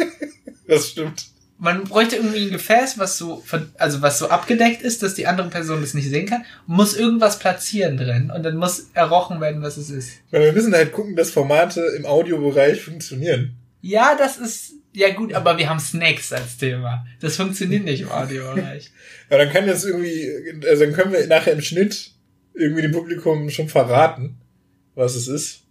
[0.67, 1.25] das stimmt.
[1.57, 3.43] man bräuchte irgendwie ein Gefäß, was so,
[3.77, 7.39] also was so abgedeckt ist, dass die andere Person das nicht sehen kann, muss irgendwas
[7.39, 10.11] platzieren drin und dann muss errochen werden, was es ist.
[10.31, 13.55] Weil wir müssen halt gucken, dass Formate im Audiobereich funktionieren.
[13.81, 17.05] Ja, das ist, ja gut, aber wir haben Snacks als Thema.
[17.19, 18.91] Das funktioniert nicht im Audiobereich.
[19.29, 20.27] Aber dann kann das irgendwie,
[20.67, 22.11] also dann können wir nachher im Schnitt
[22.53, 24.37] irgendwie dem Publikum schon verraten,
[24.95, 25.61] was es ist.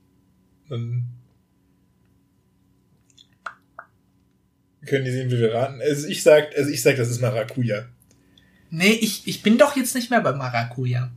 [0.69, 1.05] Dann
[4.87, 5.81] können die sehen, wie wir raten.
[5.81, 7.89] Also ich sag, also ich sag, das ist Maracuja.
[8.71, 11.11] Nee, ich, ich bin doch jetzt nicht mehr bei Maracuja.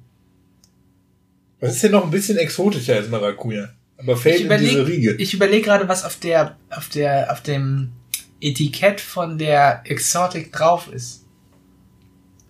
[1.60, 3.70] Was ist denn noch ein bisschen exotischer als Maracuja?
[4.02, 5.12] Aber fällt Ich in diese überlege Riege.
[5.14, 7.92] ich überleg gerade, was auf der, auf der, auf dem
[8.40, 11.26] Etikett von der Exotic drauf ist.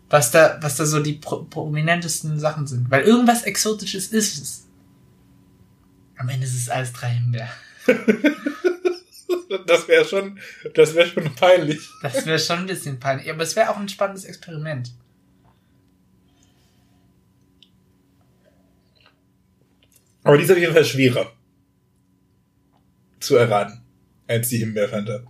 [0.09, 2.89] Was da, was da so die pro prominentesten Sachen sind.
[2.89, 4.67] Weil irgendwas Exotisches ist es.
[6.17, 7.49] Am Ende ist es alles drei Himbeer.
[9.67, 10.39] Das wäre schon,
[10.75, 11.89] das wäre schon peinlich.
[12.01, 13.29] Das wäre schon ein bisschen peinlich.
[13.29, 14.91] Aber es wäre auch ein spannendes Experiment.
[20.23, 21.31] Aber die ist auf jeden Fall schwerer
[23.21, 23.81] zu erraten
[24.27, 25.21] als die Himbeerfanta.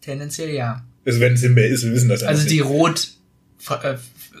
[0.00, 0.84] Tendenziell ja.
[1.06, 3.10] Also wenn es Himbeer ist, wir wissen das ja Also die rot
[3.82, 3.96] äh,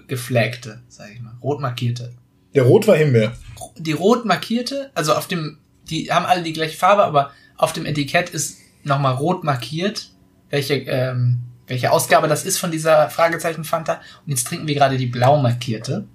[0.06, 1.34] geflaggte, sag ich mal.
[1.42, 2.12] Rot markierte.
[2.54, 3.34] Der Rot war Himbeer.
[3.76, 5.58] die rot markierte, also auf dem,
[5.90, 10.10] die haben alle die gleiche Farbe, aber auf dem Etikett ist nochmal rot markiert,
[10.50, 14.00] welche, ähm, welche Ausgabe das ist von dieser Fragezeichen Fanta.
[14.24, 16.06] Und jetzt trinken wir gerade die blau markierte.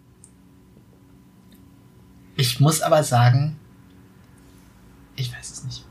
[2.36, 3.58] Ich muss aber sagen,
[5.16, 5.83] ich weiß es nicht.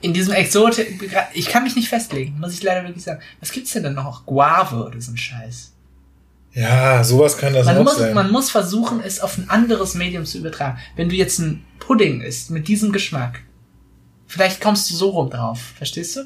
[0.00, 0.86] In diesem Exote,
[1.34, 3.20] ich kann mich nicht festlegen, muss ich leider wirklich sagen.
[3.40, 4.24] Was gibt's denn dann noch?
[4.26, 5.72] Guave oder so ein Scheiß.
[6.54, 8.14] Ja, sowas kann das Man auch muss, sein.
[8.14, 10.78] man muss versuchen, es auf ein anderes Medium zu übertragen.
[10.96, 13.40] Wenn du jetzt einen Pudding isst mit diesem Geschmack,
[14.26, 15.60] vielleicht kommst du so rum drauf.
[15.76, 16.20] Verstehst du?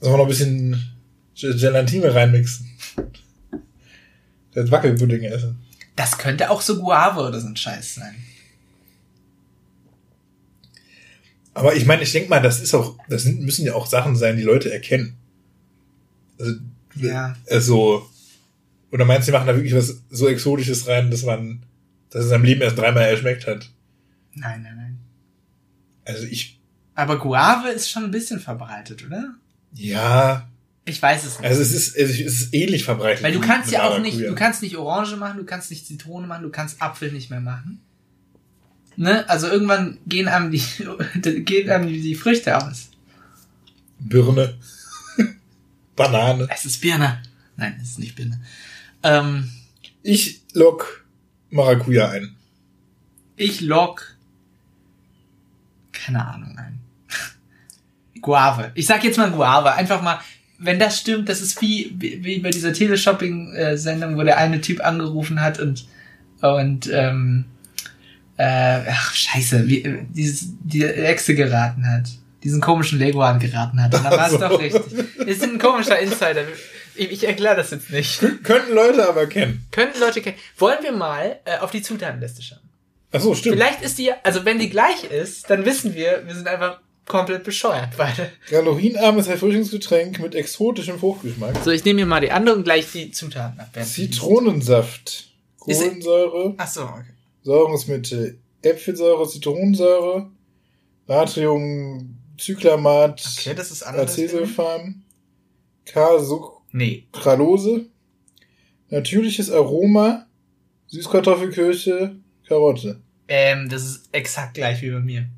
[0.00, 0.90] Sollen wir noch ein bisschen
[1.34, 2.68] Ge- Gelatine reinmixen?
[4.54, 5.58] Das Wackelpudding essen.
[5.96, 8.14] Das könnte auch so Guave oder so ein Scheiß sein.
[11.58, 14.16] Aber ich meine, ich denke mal, das ist auch, das sind, müssen ja auch Sachen
[14.16, 15.16] sein, die Leute erkennen.
[16.38, 16.54] Also,
[16.96, 17.36] Ja.
[17.50, 18.08] also,
[18.90, 21.62] oder meinst du, die machen da wirklich was so Exotisches rein, dass man,
[22.10, 23.70] dass es am Leben erst dreimal erschmeckt hat?
[24.34, 24.98] Nein, nein, nein.
[26.04, 26.58] Also ich,
[26.94, 29.34] Aber Guave ist schon ein bisschen verbreitet, oder?
[29.74, 30.48] ja,
[30.86, 31.46] Ich weiß es nicht.
[31.48, 33.22] also es ist, es ist ähnlich verbreitet.
[33.22, 36.26] Weil du kannst ja auch nicht, du kannst nicht Orange machen, du kannst nicht Zitrone
[36.26, 37.82] machen, du kannst Apfel nicht mehr machen.
[38.98, 39.28] Ne?
[39.30, 40.60] Also irgendwann gehen einem die,
[41.44, 42.90] gehen einem die Früchte aus.
[44.00, 44.58] Birne.
[45.94, 46.48] Banane.
[46.52, 47.22] Es ist Birne.
[47.56, 48.40] Nein, es ist nicht Birne.
[49.04, 49.50] Ähm,
[50.02, 51.06] Ich lock
[51.50, 52.34] Maracuja ein.
[53.36, 54.16] Ich log
[55.92, 56.80] keine Ahnung ein.
[58.20, 58.72] Guave.
[58.74, 59.74] Ich sag jetzt mal Guave.
[59.74, 60.18] Einfach mal,
[60.58, 64.84] wenn das stimmt, das ist wie, wie, wie bei dieser Teleshopping-Sendung, wo der eine Typ
[64.84, 65.86] angerufen hat und,
[66.40, 67.44] und, ähm,
[68.38, 72.08] äh, ach, scheiße, wie, äh, dieses, die Echse geraten hat.
[72.44, 73.92] Diesen komischen Leguan geraten hat.
[73.94, 74.38] Und dann war es so.
[74.38, 75.26] doch richtig.
[75.26, 76.44] Ist ein komischer Insider.
[76.94, 78.20] Ich, ich erkläre das jetzt nicht.
[78.44, 79.66] Könnten Leute aber kennen.
[79.72, 80.36] Könnten Leute kennen.
[80.56, 82.60] Wollen wir mal äh, auf die Zutatenliste schauen?
[83.10, 83.56] Ach so, stimmt.
[83.56, 87.42] Vielleicht ist die, also wenn die gleich ist, dann wissen wir, wir sind einfach komplett
[87.42, 88.30] bescheuert beide.
[88.48, 91.56] Kalorienarmes Erfrischungsgetränk mit exotischem Fruchtgeschmack.
[91.64, 93.70] So, ich nehme mir mal die andere und gleich die Zutaten ab.
[93.82, 95.30] Zitronensaft.
[95.58, 96.54] Kohlensäure.
[96.56, 97.17] Ach so, okay.
[97.48, 98.38] Säurungsmittel.
[98.60, 100.30] Äpfelsäure, Zitronensäure.
[101.06, 103.24] Natriumcyclamat.
[103.38, 103.84] Okay, das ist.
[103.84, 105.02] Acesulfam.
[105.86, 107.70] K-Sucralose.
[107.70, 107.86] Nee.
[108.90, 110.26] Natürliches Aroma.
[110.88, 112.16] Süßkartoffelkirsche.
[112.46, 113.00] Karotte.
[113.28, 115.30] Ähm, das ist exakt gleich wie bei mir.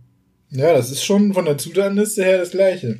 [0.51, 2.99] Ja, das ist schon von der Zutatenliste her das gleiche.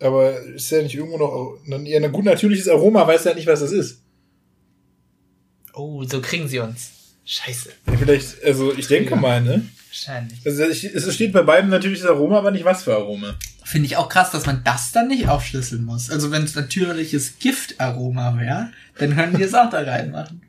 [0.00, 1.58] Aber ist ja nicht irgendwo noch.
[1.84, 4.02] Ja, ein gut natürliches Aroma weiß ja nicht, was das ist.
[5.74, 6.95] Oh, so kriegen sie uns.
[7.26, 7.70] Scheiße.
[7.86, 9.16] Ja, vielleicht, also ich denke Ja.
[9.16, 9.68] mal, ne?
[9.90, 10.38] Wahrscheinlich.
[10.46, 13.34] Also ich, es steht bei beiden natürliches Aroma, aber nicht was für Aroma.
[13.64, 16.08] Finde ich auch krass, dass man das dann nicht aufschlüsseln muss.
[16.10, 20.42] Also wenn es natürliches Giftaroma wäre, dann können die es auch da reinmachen.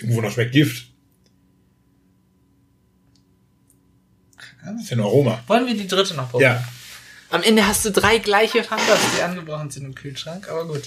[0.00, 0.86] Irgendwo noch schmeckt Gift.
[4.64, 5.42] Das ist ja ein Aroma.
[5.46, 6.52] Wollen wir die dritte noch probieren?
[6.54, 6.68] Ja.
[7.30, 10.82] Am Ende hast du drei gleiche Fantas, die angebrochen sind im Kühlschrank, aber gut.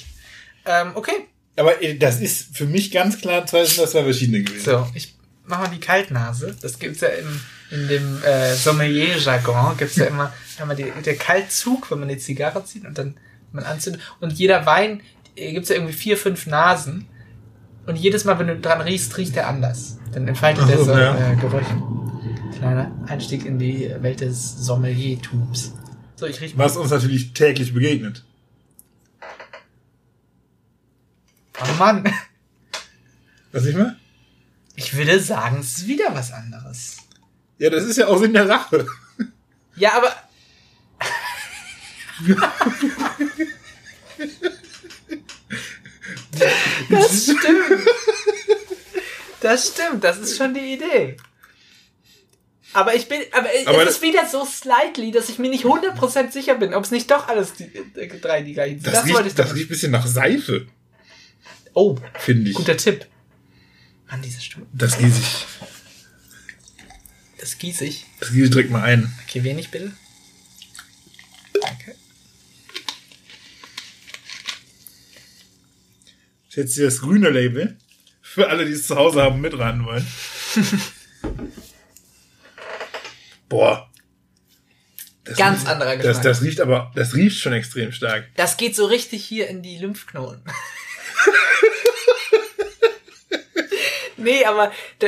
[0.66, 1.26] Ähm, okay.
[1.58, 4.64] Aber äh, das ist für mich ganz klar, zwei sind das zwei verschiedene gewesen.
[4.64, 5.17] So, ich
[5.48, 6.56] machen wir die Kaltnase.
[6.62, 7.40] Das gibt's ja im,
[7.72, 12.64] in dem äh, Sommelier-Jargon, gibt's ja immer, immer die, der Kaltzug, wenn man die Zigarre
[12.66, 13.16] zieht und dann
[13.52, 14.02] man anzündet.
[14.20, 15.02] Und jeder Wein,
[15.36, 17.08] äh, gibt's ja irgendwie vier, fünf Nasen.
[17.86, 19.98] Und jedes Mal, wenn du dran riechst, riecht er anders.
[20.12, 21.32] Dann entfaltet Ach, er so ja.
[21.32, 21.82] äh, Gerüche.
[22.58, 25.74] Kleiner Einstieg in die Welt des Sommelier-Tubs.
[26.16, 26.66] So, ich riech mal.
[26.66, 28.26] Was uns natürlich täglich begegnet.
[31.62, 32.04] Oh Mann!
[33.52, 33.96] Was ich mal?
[34.78, 36.98] Ich würde sagen, es ist wieder was anderes.
[37.58, 38.86] Ja, das ist ja auch Sinn der Rache.
[39.76, 40.16] Ja, aber.
[46.90, 47.88] das stimmt.
[49.42, 51.18] Das stimmt, das ist schon die Idee.
[52.74, 56.32] Aber ich bin, aber, Aber es ist wieder so slightly, dass ich mir nicht 100%
[56.32, 58.94] sicher bin, ob es nicht doch alles die, äh, drei die gleichen sind.
[58.94, 60.68] Das, riecht, das riecht ein bisschen nach Seife,
[61.74, 62.56] Oh, finde ich.
[62.56, 63.06] guter Tipp.
[64.08, 64.66] An diese Stimme.
[64.74, 65.46] Das gieße ich.
[67.40, 68.06] Das gieße ich.
[68.20, 69.14] Das gieße ich direkt mal ein.
[69.26, 69.92] Okay, wenig bitte.
[71.62, 71.96] Danke.
[76.46, 77.78] Das ist jetzt hier das grüne Label.
[78.22, 80.06] Für alle, die es zu Hause haben, mitraten wollen.
[83.50, 83.90] Boah.
[85.24, 86.24] Das Ganz riecht- anderer Das, Geschmack.
[86.24, 88.30] das riecht aber, das riecht schon extrem stark.
[88.36, 90.42] Das geht so richtig hier in die Lymphknoten.
[94.28, 95.08] nee, aber da-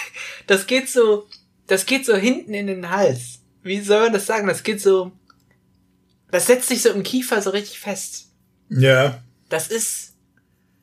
[0.46, 1.28] das geht so,
[1.66, 3.40] das geht so hinten in den Hals.
[3.62, 4.46] Wie soll man das sagen?
[4.48, 5.12] Das geht so,
[6.30, 8.30] das setzt sich so im Kiefer so richtig fest.
[8.68, 9.22] Ja.
[9.48, 10.14] Das ist,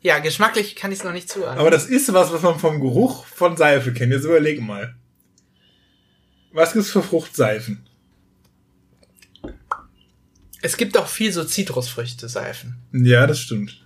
[0.02, 1.60] ja, geschmacklich kann ich es noch nicht zuordnen.
[1.60, 4.12] Aber das ist was, was man vom Geruch von Seife kennt.
[4.12, 4.96] Jetzt überleg mal.
[6.52, 7.84] Was gibt's für Fruchtseifen?
[10.62, 12.76] es gibt auch viel so Zitrusfrüchte-Seifen.
[12.92, 13.86] Ja, das stimmt.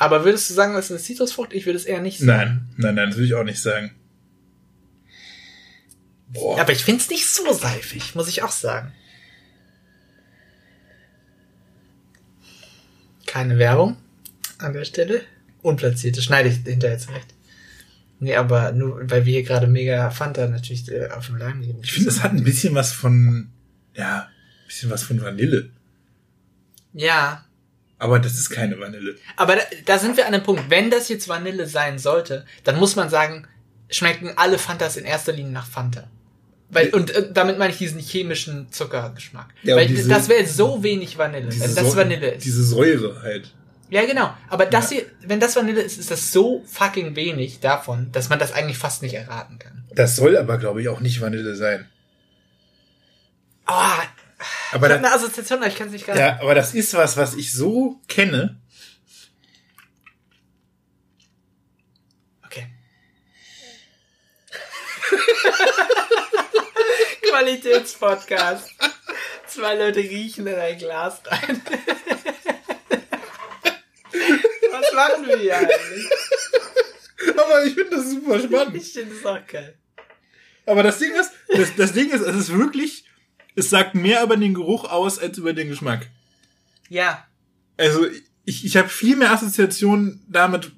[0.00, 1.52] Aber würdest du sagen, das ist eine Zitrusfrucht?
[1.52, 2.70] Ich würde es eher nicht sagen.
[2.70, 3.90] Nein, nein, nein, das will ich auch nicht sagen.
[6.28, 6.58] Boah.
[6.58, 8.94] Aber ich finde es nicht so seifig, muss ich auch sagen.
[13.26, 13.98] Keine Werbung
[14.56, 15.20] an der Stelle.
[15.60, 17.34] Unplatzierte, schneide ich hinterher zurecht.
[18.20, 21.76] Nee, aber nur, weil wir hier gerade mega Fanta natürlich äh, auf dem Leim gehen.
[21.82, 23.50] Ich finde, es hat ein bisschen was von,
[23.94, 25.68] ja, ein bisschen was von Vanille.
[26.94, 27.44] Ja,
[28.00, 29.16] Aber das ist keine Vanille.
[29.36, 30.64] aber da, da sind wir an dem Punkt.
[30.70, 33.46] Wenn das jetzt Vanille sein sollte, dann muss man sagen,
[33.90, 36.08] schmecken alle Fantas in erster Linie nach Fanta.
[36.70, 39.48] Weil, und äh, damit meine ich diesen chemischen Zuckergeschmack.
[39.62, 42.44] Ja, Weil diese- das wäre so wenig Vanille, wenn das Vanille ist.
[42.44, 43.52] Diese Säure halt.
[43.90, 44.32] Ja, genau.
[44.48, 44.98] Aber das Ja.
[44.98, 48.78] hier, wenn das Vanille ist, ist das so fucking wenig davon, dass man das eigentlich
[48.78, 49.84] fast nicht erraten kann.
[49.92, 51.86] Das soll aber, glaube ich, auch nicht Vanille sein.
[53.66, 53.72] Oh,
[54.72, 56.20] Aber, ich hab da, eine Assoziation, aber ich kann es nicht gerade.
[56.20, 58.60] ja, aber das ist was, was ich so kenne.
[62.44, 62.68] Okay.
[67.28, 68.70] Qualitätspodcast.
[69.46, 71.60] Zwei Leute riechen in ein Glas rein.
[74.70, 76.06] Was machen wir hier eigentlich?
[77.36, 78.76] Aber ich finde das super spannend.
[78.76, 79.76] Ich finde das auch geil.
[80.66, 83.04] Aber das Ding ist, das, das Ding ist, es ist wirklich,
[83.54, 86.08] es sagt mehr über den Geruch aus als über den Geschmack.
[86.88, 87.24] Ja,
[87.76, 88.06] Also
[88.44, 90.72] ich, ich habe viel mehr Assoziationen damit,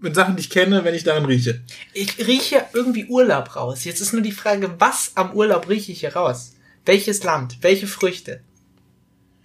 [0.00, 1.62] mit Sachen, die ich kenne, wenn ich daran rieche.
[1.92, 3.84] Ich rieche irgendwie Urlaub raus.
[3.84, 6.54] Jetzt ist nur die Frage, was am Urlaub rieche ich hier raus?
[6.84, 7.58] Welches Land?
[7.62, 8.40] Welche Früchte?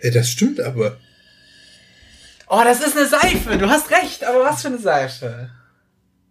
[0.02, 0.98] Ja, das stimmt aber.
[2.48, 3.58] Oh, das ist eine Seife.
[3.58, 5.52] Du hast recht, aber was für eine Seife?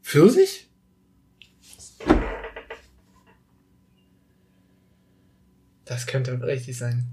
[0.02, 0.68] Pfirsich?
[5.90, 7.04] Das könnte richtig sein.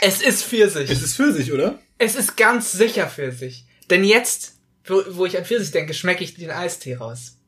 [0.00, 0.90] Es ist Pfirsich.
[0.90, 1.78] Es ist Pfirsich, oder?
[1.98, 3.64] Es ist ganz sicher Pfirsich.
[3.88, 7.38] Denn jetzt, wo, wo ich an Pfirsich denke, schmecke ich den Eistee raus.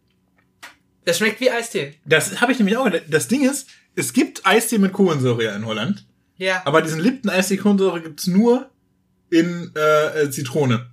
[1.05, 1.95] Das schmeckt wie Eistee.
[2.07, 3.03] Das habe ich nämlich auch gedacht.
[3.09, 6.07] Das Ding ist, es gibt Eistee mit Kohlensäure ja in Holland,
[6.39, 6.63] Ja.
[6.65, 8.71] aber diesen Lipton Eistee Kohlensäure gibt's nur
[9.31, 10.91] in äh, äh, Zitrone.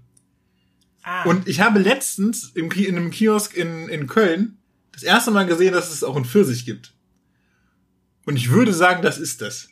[1.05, 1.23] Ah.
[1.23, 4.57] Und ich habe letztens im, in einem Kiosk in, in Köln
[4.91, 6.93] das erste Mal gesehen, dass es auch einen Pfirsich gibt.
[8.25, 9.69] Und ich würde sagen, das ist das.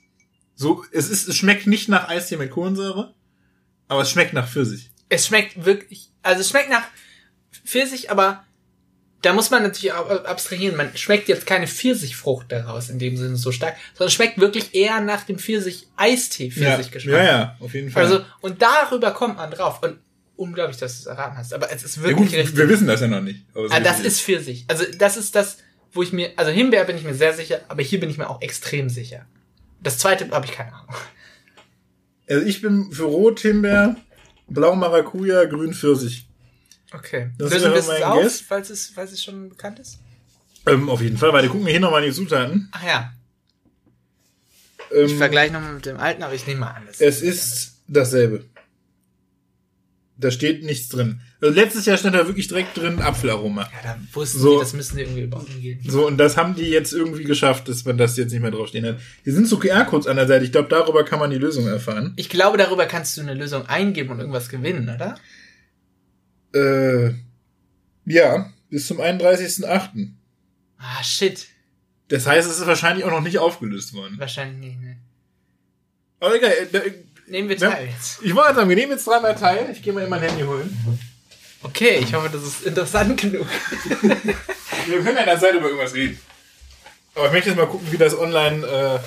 [0.55, 3.15] So, es ist, es schmeckt nicht nach Eistee mit Kohlensäure,
[3.87, 4.91] aber es schmeckt nach Pfirsich.
[5.09, 6.83] Es schmeckt wirklich, also es schmeckt nach
[7.65, 8.45] Pfirsich, aber
[9.21, 10.75] da muss man natürlich auch abstrahieren.
[10.75, 14.75] Man schmeckt jetzt keine Pfirsichfrucht daraus in dem Sinne so stark, sondern es schmeckt wirklich
[14.75, 17.15] eher nach dem Pfirsich-Eistee-Pfirsichgeschmack.
[17.15, 18.03] Ja, ja, auf jeden Fall.
[18.03, 19.81] Also, und darüber kommt man drauf.
[19.81, 19.99] Und
[20.43, 21.53] unglaublich, dass du es erraten hast.
[21.53, 22.57] Aber es ist ja, wirklich gut, richtig.
[22.57, 23.45] wir wissen das ja noch nicht.
[23.69, 24.65] Ah, das ist Pfirsich.
[24.67, 25.57] Also, das ist das,
[25.91, 28.29] wo ich mir, also Himbeer bin ich mir sehr sicher, aber hier bin ich mir
[28.29, 29.25] auch extrem sicher.
[29.81, 30.95] Das zweite habe ich keine Ahnung.
[32.29, 33.97] Also ich bin für Rot Himbeer,
[34.47, 36.27] Blau Maracuja, Grün Pfirsich.
[36.93, 37.31] Okay.
[37.37, 38.41] Das Lösen wir es auf, Guess.
[38.41, 39.99] falls es, falls es schon bekannt ist?
[40.65, 42.69] Ähm, auf jeden Fall, weil gucken wir hier nochmal in die Zutaten.
[42.71, 43.13] Ach ja.
[44.95, 46.87] Ähm, Ich vergleiche nochmal mit dem alten, aber ich nehme mal an.
[46.87, 48.45] es ist dasselbe.
[50.15, 51.21] Da steht nichts drin.
[51.41, 53.63] Also letztes Jahr stand da wirklich direkt drin Apfelaroma.
[53.63, 54.53] Ja, da wussten So.
[54.53, 55.79] die, das müssen die irgendwie überhaupt gehen.
[55.87, 58.85] So, und das haben die jetzt irgendwie geschafft, dass man das jetzt nicht mehr draufstehen
[58.85, 58.99] hat.
[59.23, 60.45] Hier sind so QR-Codes an der Seite.
[60.45, 62.13] Ich glaube, darüber kann man die Lösung erfahren.
[62.15, 65.17] Ich glaube, darüber kannst du eine Lösung eingeben und irgendwas gewinnen, oder?
[66.53, 67.15] Äh,
[68.05, 70.09] ja, bis zum 31.8.
[70.77, 71.47] Ah, shit.
[72.09, 74.15] Das heißt, es ist wahrscheinlich auch noch nicht aufgelöst worden.
[74.19, 74.97] Wahrscheinlich nicht, ne.
[76.19, 76.93] Aber egal, äh, äh,
[77.27, 77.71] Nehmen wir Ja.
[77.71, 78.21] teil jetzt.
[78.21, 79.69] ich wollte sagen, wir nehmen jetzt dreimal teil.
[79.71, 80.99] Ich gehe mal in mein Handy holen.
[81.63, 83.47] Okay, ich hoffe, das ist interessant genug.
[84.01, 86.19] Wir können ja in der Seite über irgendwas reden.
[87.15, 88.99] Aber ich möchte jetzt mal gucken, wie das online äh,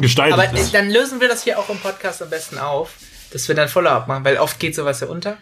[0.00, 0.72] gestaltet Aber ist.
[0.74, 2.94] dann lösen wir das hier auch im Podcast am besten auf,
[3.32, 5.38] dass wir dann Follow-up machen, weil oft geht sowas ja unter.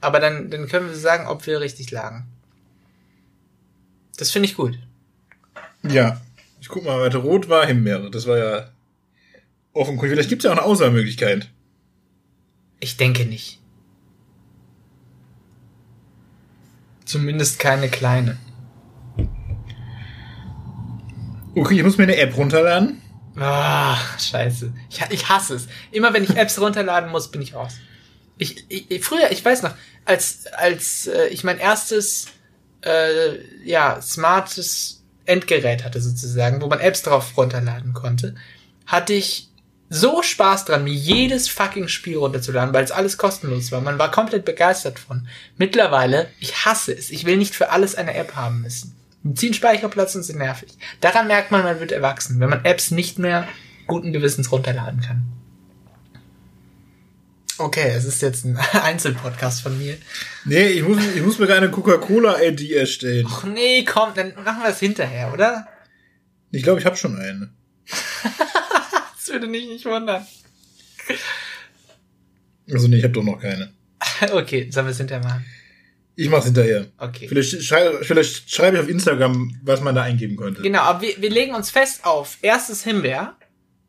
[0.00, 2.26] Aber dann, dann können wir sagen, ob wir richtig lagen.
[4.16, 4.78] Das finde ich gut.
[5.82, 6.20] Ja.
[6.60, 7.18] Ich guck mal weiter.
[7.18, 8.10] Rot war Himbeere.
[8.10, 8.68] Das war ja
[9.72, 10.14] offenkundig.
[10.14, 11.48] Vielleicht gibt es ja auch eine Auswahlmöglichkeit.
[12.80, 13.60] Ich denke nicht.
[17.04, 18.38] Zumindest keine kleine.
[21.54, 23.02] Okay, ich muss mir eine App runterladen.
[23.36, 24.72] Ah, scheiße.
[24.88, 25.68] Ich, ich hasse es.
[25.90, 27.74] Immer wenn ich Apps runterladen muss, bin ich raus.
[28.38, 32.26] Ich, ich, ich früher, ich weiß noch, als als äh, ich mein erstes
[32.82, 38.34] äh, ja smartes Endgerät hatte sozusagen, wo man Apps drauf runterladen konnte,
[38.86, 39.49] hatte ich
[39.92, 43.80] so Spaß dran, mir jedes fucking Spiel runterzuladen, weil es alles kostenlos war.
[43.80, 45.26] Man war komplett begeistert von.
[45.58, 47.10] Mittlerweile, ich hasse es.
[47.10, 48.96] Ich will nicht für alles eine App haben müssen.
[49.24, 50.70] Die ziehen Speicherplatz und sind nervig.
[51.00, 53.48] Daran merkt man, man wird erwachsen, wenn man Apps nicht mehr
[53.88, 55.24] guten Gewissens runterladen kann.
[57.58, 59.98] Okay, es ist jetzt ein Einzelpodcast von mir.
[60.44, 63.26] Nee, ich muss, ich muss mir eine Coca-Cola-ID erstellen.
[63.28, 65.66] Ach nee, komm, dann machen wir es hinterher, oder?
[66.52, 67.50] Ich glaube, ich habe schon eine.
[69.30, 70.26] Würde mich nicht wundern.
[72.72, 73.72] Also nee, ich habe doch noch keine.
[74.32, 75.44] Okay, sollen wir es hinterher machen?
[76.16, 76.86] Ich mach's hinterher.
[76.98, 77.28] Okay.
[77.28, 80.62] Vielleicht, schrei vielleicht schreibe ich auf Instagram, was man da eingeben könnte.
[80.62, 83.36] Genau, aber wir, wir legen uns fest auf erstes Himbeer.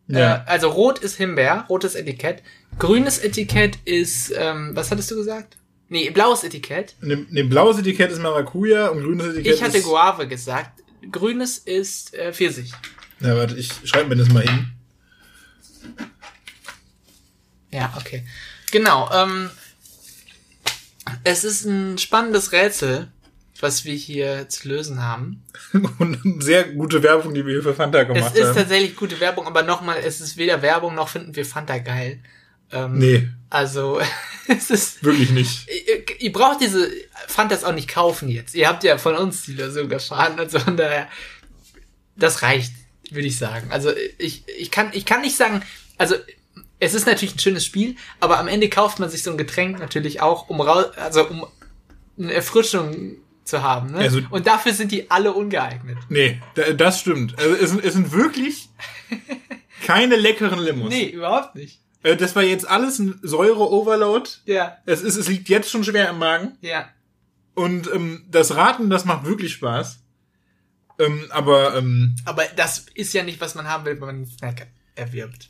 [0.08, 0.36] Ja.
[0.36, 2.42] Äh, also rot ist Himbeer, rotes Etikett.
[2.80, 5.58] Grünes Etikett ist, ähm, was hattest du gesagt?
[5.90, 6.96] Nee, blaues Etikett.
[7.02, 9.84] Ne, ne, blaues Etikett ist Maracuja und grünes Etikett Ich hatte ist...
[9.86, 10.82] Guave gesagt.
[11.12, 12.72] Grünes ist äh, Pfirsich.
[13.20, 14.72] Ja, warte, ich schreibe mir das mal hin.
[17.72, 18.26] Ja, okay.
[18.72, 19.10] Genau.
[19.14, 19.50] Ähm,
[21.24, 23.08] es ist ein spannendes Rätsel,
[23.60, 25.44] was wir hier zu lösen haben.
[26.00, 28.56] Und sehr gute Werbung, die wir hier für Fanta gemacht es ist haben.
[28.56, 32.20] tatsächlich gute Werbung, aber nochmal, es ist weder Werbung noch finden wir Fanta geil.
[32.72, 34.00] Ähm, Nee, Also,
[34.48, 35.04] es ist.
[35.04, 35.68] wirklich nicht.
[35.88, 36.90] Ihr, ihr braucht diese
[37.28, 38.56] Fantas auch nicht kaufen jetzt.
[38.56, 40.40] Ihr habt ja von uns die Lösung erfahren.
[40.40, 41.08] Also von daher,
[42.16, 42.74] das reicht,
[43.14, 43.68] würde ich sagen.
[43.72, 45.62] Also ich, ich, kann, ich kann nicht sagen,
[45.98, 46.16] also
[46.80, 49.80] es ist natürlich ein schönes Spiel, aber am Ende kauft man sich so ein Getränk
[49.80, 51.46] natürlich auch, um raus, also um
[52.20, 53.92] eine Erfrischung zu haben.
[53.92, 53.98] Ne?
[54.00, 55.98] Also- Und dafür sind die alle ungeeignet.
[56.10, 57.38] Nee, da- das stimmt.
[57.38, 58.70] Also es, sind- es sind wirklich
[59.86, 60.90] keine leckeren Limos.
[60.90, 61.80] Nee, überhaupt nicht.
[62.04, 64.30] Äh, Das war jetzt alles ein Säure-Overload.
[64.46, 66.58] Ja, Es, ist, es liegt jetzt schon schwer im Magen.
[66.62, 66.90] ja.
[67.54, 70.00] Und ähm, das Raten, das macht wirklich Spaß.
[71.04, 74.26] Ähm, aber ähm, Aber das ist ja nicht, was man haben will, wenn man einen
[74.28, 75.50] Snack erwirbt.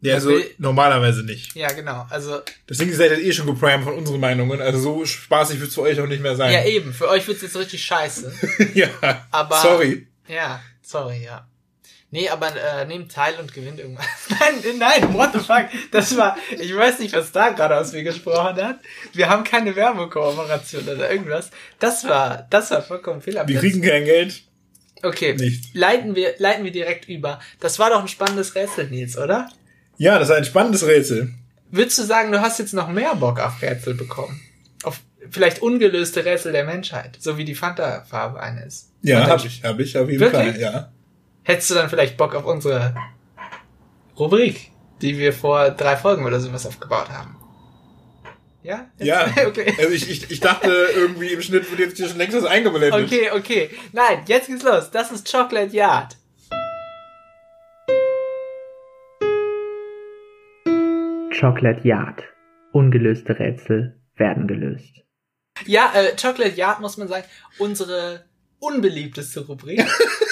[0.00, 1.54] ja, Was so will- normalerweise nicht.
[1.54, 2.06] Ja, genau.
[2.10, 4.60] Also Deswegen seid ihr eh schon geprimed von unseren Meinungen.
[4.60, 6.52] Also so spaßig wird's für euch auch nicht mehr sein.
[6.52, 6.92] Ja, eben.
[6.92, 8.32] Für euch wird's jetzt richtig scheiße.
[8.74, 8.88] ja.
[9.30, 10.06] Aber- Sorry.
[10.28, 11.46] Ja, sorry, ja.
[12.10, 14.06] Nee, aber äh, nehmt teil und gewinnt irgendwas.
[14.30, 15.66] nein, nein, what the fuck?
[15.90, 18.80] Das war, ich weiß nicht, was da gerade aus mir gesprochen hat.
[19.12, 21.50] Wir haben keine Werbekooperation oder irgendwas.
[21.78, 24.42] Das war, das war vollkommen fehl Wir kriegen kein Geld.
[25.02, 25.68] Okay, nichts.
[25.74, 27.40] leiten wir, leiten wir direkt über.
[27.60, 29.48] Das war doch ein spannendes Rätsel, Nils, oder?
[29.96, 31.34] Ja, das ist ein spannendes Rätsel.
[31.70, 34.40] Würdest du sagen, du hast jetzt noch mehr Bock auf Rätsel bekommen?
[34.82, 38.92] Auf vielleicht ungelöste Rätsel der Menschheit, so wie die Fanta-Farbe eine ist.
[39.02, 40.52] Ja, habe ich, habe ich auf jeden Wirklich?
[40.52, 40.92] Fall, ja.
[41.42, 42.94] Hättest du dann vielleicht Bock auf unsere
[44.18, 44.70] Rubrik,
[45.00, 47.37] die wir vor drei Folgen oder sowas aufgebaut haben?
[48.62, 48.90] Ja?
[48.98, 49.26] Ja.
[49.46, 49.74] okay.
[49.78, 53.04] Also ich, ich, ich dachte irgendwie im Schnitt wird jetzt hier schon längst was eingeblendet.
[53.04, 53.70] Okay, okay.
[53.92, 54.90] Nein, jetzt geht's los.
[54.90, 56.16] Das ist Chocolate Yard.
[61.38, 62.24] Chocolate Yard.
[62.72, 65.04] Ungelöste Rätsel werden gelöst.
[65.64, 67.24] Ja, äh, Chocolate Yard muss man sagen,
[67.58, 68.24] unsere
[68.58, 69.84] unbeliebteste Rubrik.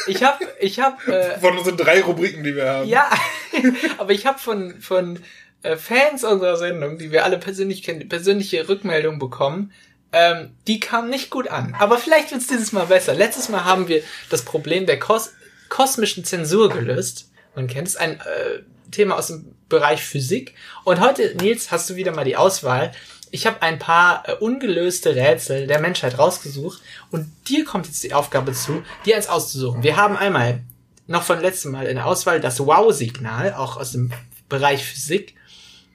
[0.08, 2.88] Ich hab, ich hab, äh, Von unseren drei Rubriken, die wir haben.
[2.88, 3.10] ja,
[3.98, 5.18] aber ich hab von, von
[5.66, 9.72] äh, Fans unserer Sendung, die wir alle persönlich kennen, persönliche Rückmeldungen bekommen.
[10.12, 11.74] Ähm, die kamen nicht gut an.
[11.78, 13.14] Aber vielleicht wird's dieses Mal besser.
[13.14, 15.32] Letztes Mal haben wir das Problem der Kos
[15.68, 17.30] kosmischen Zensur gelöst.
[17.56, 18.62] Man kennt es, ein äh,
[18.92, 20.54] Thema aus dem Bereich Physik.
[20.84, 22.92] Und heute, Nils, hast du wieder mal die Auswahl.
[23.32, 28.14] Ich habe ein paar äh, ungelöste Rätsel der Menschheit rausgesucht und dir kommt jetzt die
[28.14, 29.82] Aufgabe zu, dir eins auszusuchen.
[29.82, 30.60] Wir haben einmal
[31.08, 34.12] noch von letztem Mal in der Auswahl das Wow-Signal, auch aus dem
[34.48, 35.34] Bereich Physik.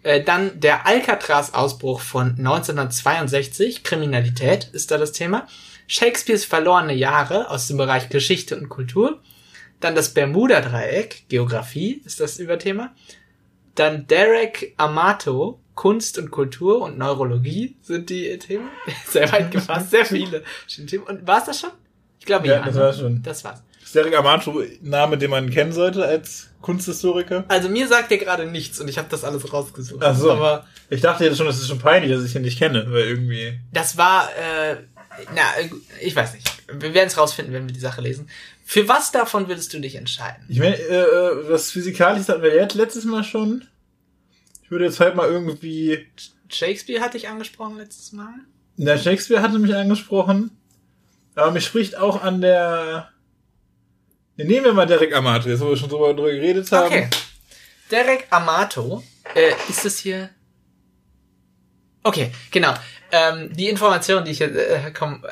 [0.04, 5.48] Äh, dann der Alcatraz-Ausbruch von 1962, Kriminalität ist da das Thema.
[5.88, 9.20] Shakespeares verlorene Jahre aus dem Bereich Geschichte und Kultur.
[9.80, 12.94] Dann das Bermuda-Dreieck, Geografie ist das Überthema.
[13.76, 18.70] Dann Derek Amato, Kunst und Kultur und Neurologie sind die Themen.
[19.08, 21.04] Sehr weit gefasst, sehr viele schöne Themen.
[21.06, 21.72] Und war's das schon?
[22.20, 22.66] Ich glaube Ja, ja.
[22.66, 22.82] das ne?
[22.82, 23.24] war's schon.
[23.24, 23.64] Das war's.
[23.92, 27.46] Derek Amato Name, den man kennen sollte als Kunsthistoriker?
[27.48, 30.04] Also mir sagt ihr gerade nichts und ich habe das alles rausgesucht.
[30.04, 30.32] Ach so.
[30.32, 33.04] Aber Ich dachte jetzt schon, das ist schon peinlich, dass ich ihn nicht kenne, weil
[33.04, 33.60] irgendwie.
[33.74, 34.78] das war, äh,
[35.36, 35.42] na,
[36.02, 36.50] ich weiß nicht.
[36.68, 38.30] Wir werden es rausfinden, wenn wir die Sache lesen.
[38.66, 40.46] Für was davon würdest du dich entscheiden?
[40.48, 43.66] Ich meine, äh, äh, was Physikalisches hatten wir jetzt letztes Mal schon.
[44.64, 46.08] Ich würde jetzt halt mal irgendwie.
[46.48, 48.34] Shakespeare hatte ich angesprochen letztes Mal.
[48.78, 50.52] Na, Shakespeare hatte mich angesprochen.
[51.36, 53.10] Aber mich spricht auch an der.
[54.44, 56.86] Ne, nehmen wir mal Derek Amato, jetzt wo wir schon drüber, drüber geredet haben.
[56.88, 57.08] Okay.
[57.90, 59.04] Derek Amato,
[59.36, 60.30] äh, ist das hier?
[62.04, 62.74] Okay, genau.
[63.12, 65.24] Ähm, die Informationen, die ich jetzt äh, komm,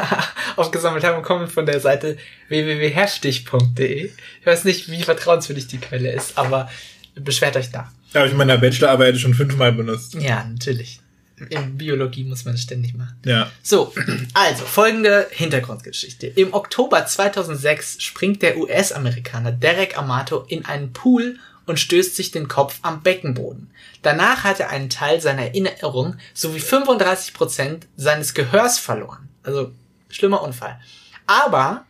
[0.56, 4.10] aufgesammelt habe, kommen von der Seite www.herstich.de.
[4.40, 6.70] Ich weiß nicht, wie vertrauenswürdig die Quelle ist, aber
[7.14, 7.90] beschwert euch da.
[8.14, 10.14] Habe ich in meiner Bachelorarbeit schon fünfmal benutzt.
[10.14, 11.00] Ja, natürlich.
[11.48, 13.16] In Biologie muss man es ständig machen.
[13.24, 13.50] Ja.
[13.62, 13.92] So,
[14.34, 16.26] also folgende Hintergrundgeschichte.
[16.26, 22.48] Im Oktober 2006 springt der US-Amerikaner Derek Amato in einen Pool und stößt sich den
[22.48, 23.70] Kopf am Beckenboden.
[24.02, 29.28] Danach hat er einen Teil seiner Erinnerung sowie 35 Prozent seines Gehörs verloren.
[29.42, 29.72] Also
[30.08, 30.80] schlimmer Unfall.
[31.26, 31.86] Aber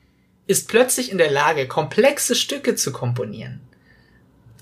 [0.46, 3.60] ist plötzlich in der Lage, komplexe Stücke zu komponieren.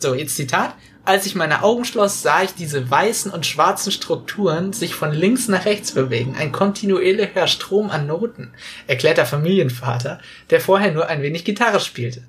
[0.01, 0.75] So, jetzt Zitat.
[1.05, 5.47] Als ich meine Augen schloss, sah ich diese weißen und schwarzen Strukturen sich von links
[5.49, 6.37] nach rechts bewegen.
[6.39, 8.53] Ein kontinuierlicher Strom an Noten,
[8.87, 12.23] erklärt der Familienvater, der vorher nur ein wenig Gitarre spielte.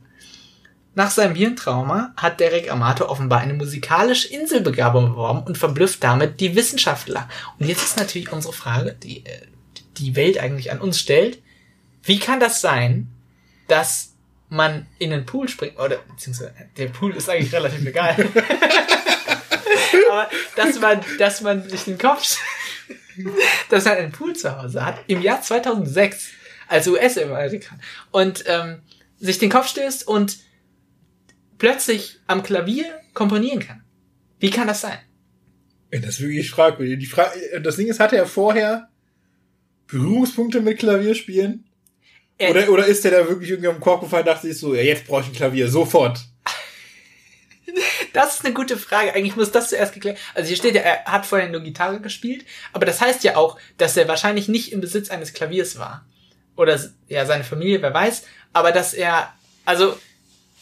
[0.95, 6.55] Nach seinem Hirntrauma hat Derek Amato offenbar eine musikalische Inselbegabung beworben und verblüfft damit die
[6.55, 7.29] Wissenschaftler.
[7.57, 9.47] Und jetzt ist natürlich unsere Frage, die äh,
[9.97, 11.41] die Welt eigentlich an uns stellt.
[12.03, 13.07] Wie kann das sein,
[13.67, 14.10] dass
[14.51, 18.15] man in den Pool springt, oder beziehungsweise der Pool ist eigentlich relativ egal.
[20.11, 22.37] Aber dass man, dass man sich den Kopf,
[23.69, 26.31] dass man einen Pool zu Hause hat, im Jahr 2006,
[26.67, 27.79] als US-Amerikaner,
[28.11, 28.81] und ähm,
[29.19, 30.39] sich den Kopf stößt und
[31.57, 33.83] plötzlich am Klavier komponieren kann.
[34.39, 34.99] Wie kann das sein?
[35.91, 36.99] Das ist wirklich fragwürdig.
[36.99, 37.31] Die Fra
[37.61, 38.89] das Ding ist, hatte er vorher
[39.87, 41.70] Berührungspunkte mit Klavierspielen?
[42.41, 44.81] Er- Oder, oder ist der da wirklich irgendwie am Korb gefallen, dachte sich so, ja,
[44.81, 46.19] jetzt brauche ich ein Klavier, sofort.
[48.13, 49.13] Das ist eine gute Frage.
[49.13, 50.17] Eigentlich muss das zuerst geklärt.
[50.33, 53.57] Also hier steht ja, er hat vorher nur Gitarre gespielt, aber das heißt ja auch,
[53.77, 56.05] dass er wahrscheinlich nicht im Besitz eines Klaviers war.
[56.57, 56.77] Oder
[57.07, 58.23] ja, seine Familie, wer weiß.
[58.51, 59.33] Aber dass er,
[59.63, 59.95] also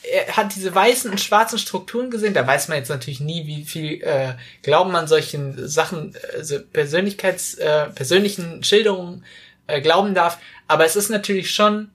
[0.03, 2.35] er hat diese weißen und schwarzen Strukturen gesehen.
[2.35, 7.55] Da weiß man jetzt natürlich nie, wie viel äh, Glauben man solchen Sachen, also Persönlichkeits,
[7.55, 9.25] äh, persönlichen Schilderungen
[9.65, 10.37] äh, glauben darf.
[10.69, 11.89] Aber es ist natürlich schon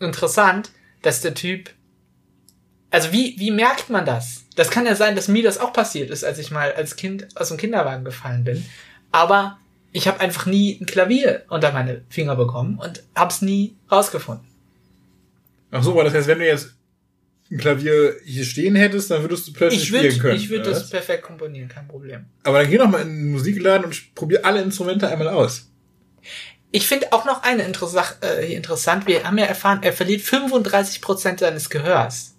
[0.00, 0.70] interessant,
[1.00, 1.70] dass der Typ
[2.90, 4.44] also wie, wie merkt man das?
[4.54, 7.26] Das kann ja sein, dass mir das auch passiert ist, als ich mal als Kind
[7.36, 8.64] aus dem Kinderwagen gefallen bin.
[9.12, 9.58] Aber
[9.92, 14.46] ich habe einfach nie ein Klavier unter meine Finger bekommen und hab's nie rausgefunden.
[15.70, 16.74] Ach so, aber das heißt, wenn du jetzt
[17.50, 20.36] ein Klavier hier stehen hättest, dann würdest du plötzlich Ich spielen würde können.
[20.36, 20.90] ich würd oder das was?
[20.90, 22.24] perfekt komponieren, kein Problem.
[22.44, 25.70] Aber dann geh doch mal in einen Musikladen und probier alle Instrumente einmal aus.
[26.76, 29.06] Ich finde auch noch eine Interessa äh, interessant.
[29.06, 32.34] Wir haben ja erfahren, er verliert 35% seines Gehörs.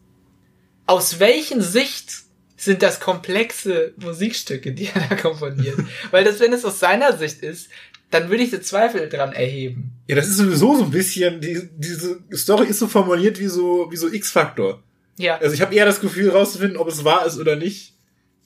[0.85, 2.11] Aus welchen Sicht
[2.55, 5.79] sind das komplexe Musikstücke, die er da komponiert?
[6.11, 7.69] Weil das, wenn es aus seiner Sicht ist,
[8.11, 9.93] dann würde ich da Zweifel dran erheben.
[10.07, 13.87] Ja, das ist sowieso so ein bisschen, die, diese Story ist so formuliert wie so,
[13.89, 14.83] wie so X-Faktor.
[15.17, 15.39] Ja.
[15.39, 17.95] Also ich habe eher das Gefühl rauszufinden, ob es wahr ist oder nicht,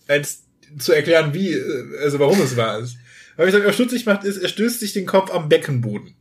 [0.08, 0.44] als
[0.80, 2.96] zu erklären, wie, äh, also warum es wahr ist.
[3.42, 6.14] Weil ich sage, was stutzig macht, ist, er stößt sich den Kopf am Beckenboden.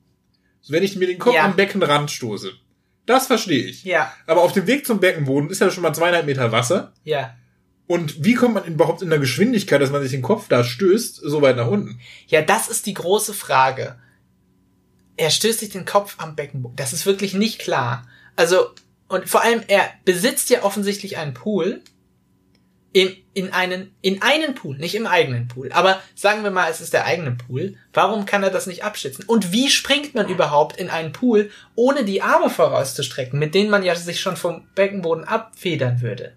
[0.62, 1.44] So, wenn ich mir den Kopf Ja.
[1.44, 2.50] am Beckenrand stoße.
[3.04, 3.84] Das verstehe ich.
[3.84, 6.94] Ja, Aber auf dem Weg zum Beckenboden ist ja schon mal zweieinhalb Meter Wasser.
[7.04, 7.36] ja.
[7.86, 11.16] Und wie kommt man überhaupt in der Geschwindigkeit, dass man sich den Kopf da stößt,
[11.16, 12.00] so weit nach unten?
[12.28, 13.98] Ja, das ist die große Frage.
[15.18, 16.76] Er stößt sich den Kopf am Beckenboden.
[16.76, 18.06] Das ist wirklich nicht klar.
[18.34, 18.70] Also,
[19.08, 21.82] und vor allem, er besitzt ja offensichtlich einen Pool.
[22.92, 25.70] In, in einen, in einen Pool, nicht im eigenen Pool.
[25.70, 27.76] Aber sagen wir mal, es ist der eigene Pool.
[27.92, 29.24] Warum kann er das nicht abschätzen?
[29.28, 33.84] Und wie springt man überhaupt in einen Pool, ohne die Arme vorauszustrecken, mit denen man
[33.84, 36.34] ja sich schon vom Beckenboden abfedern würde?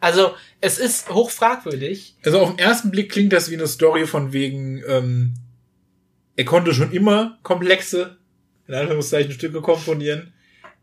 [0.00, 2.16] Also, es ist hoch fragwürdig.
[2.24, 5.34] Also auf den ersten Blick klingt das wie eine Story von wegen, ähm,
[6.34, 8.16] er konnte schon immer komplexe,
[8.66, 10.32] in Anführungszeichen, Stücke komponieren,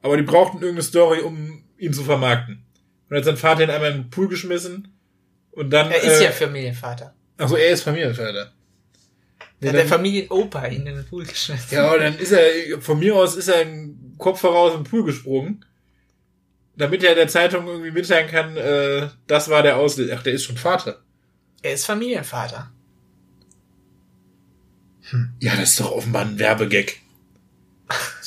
[0.01, 2.63] aber die brauchten irgendeine Story, um ihn zu vermarkten.
[3.09, 4.93] Und hat sein Vater ihn einmal in den Pool geschmissen
[5.51, 5.91] und dann.
[5.91, 7.13] Er ist äh, ja Familienvater.
[7.37, 8.51] Also er ist Familienvater.
[9.61, 11.67] Der, der Familienopa ihn in den Pool geschmissen.
[11.71, 14.89] Ja, und dann ist er, von mir aus ist er im Kopf voraus in den
[14.89, 15.65] Pool gesprungen.
[16.77, 20.15] Damit er der Zeitung irgendwie mitteilen kann, äh, das war der Auslöser.
[20.17, 21.01] Ach, der ist schon Vater.
[21.61, 22.71] Er ist Familienvater.
[25.39, 27.01] Ja, das ist doch offenbar ein Werbegag.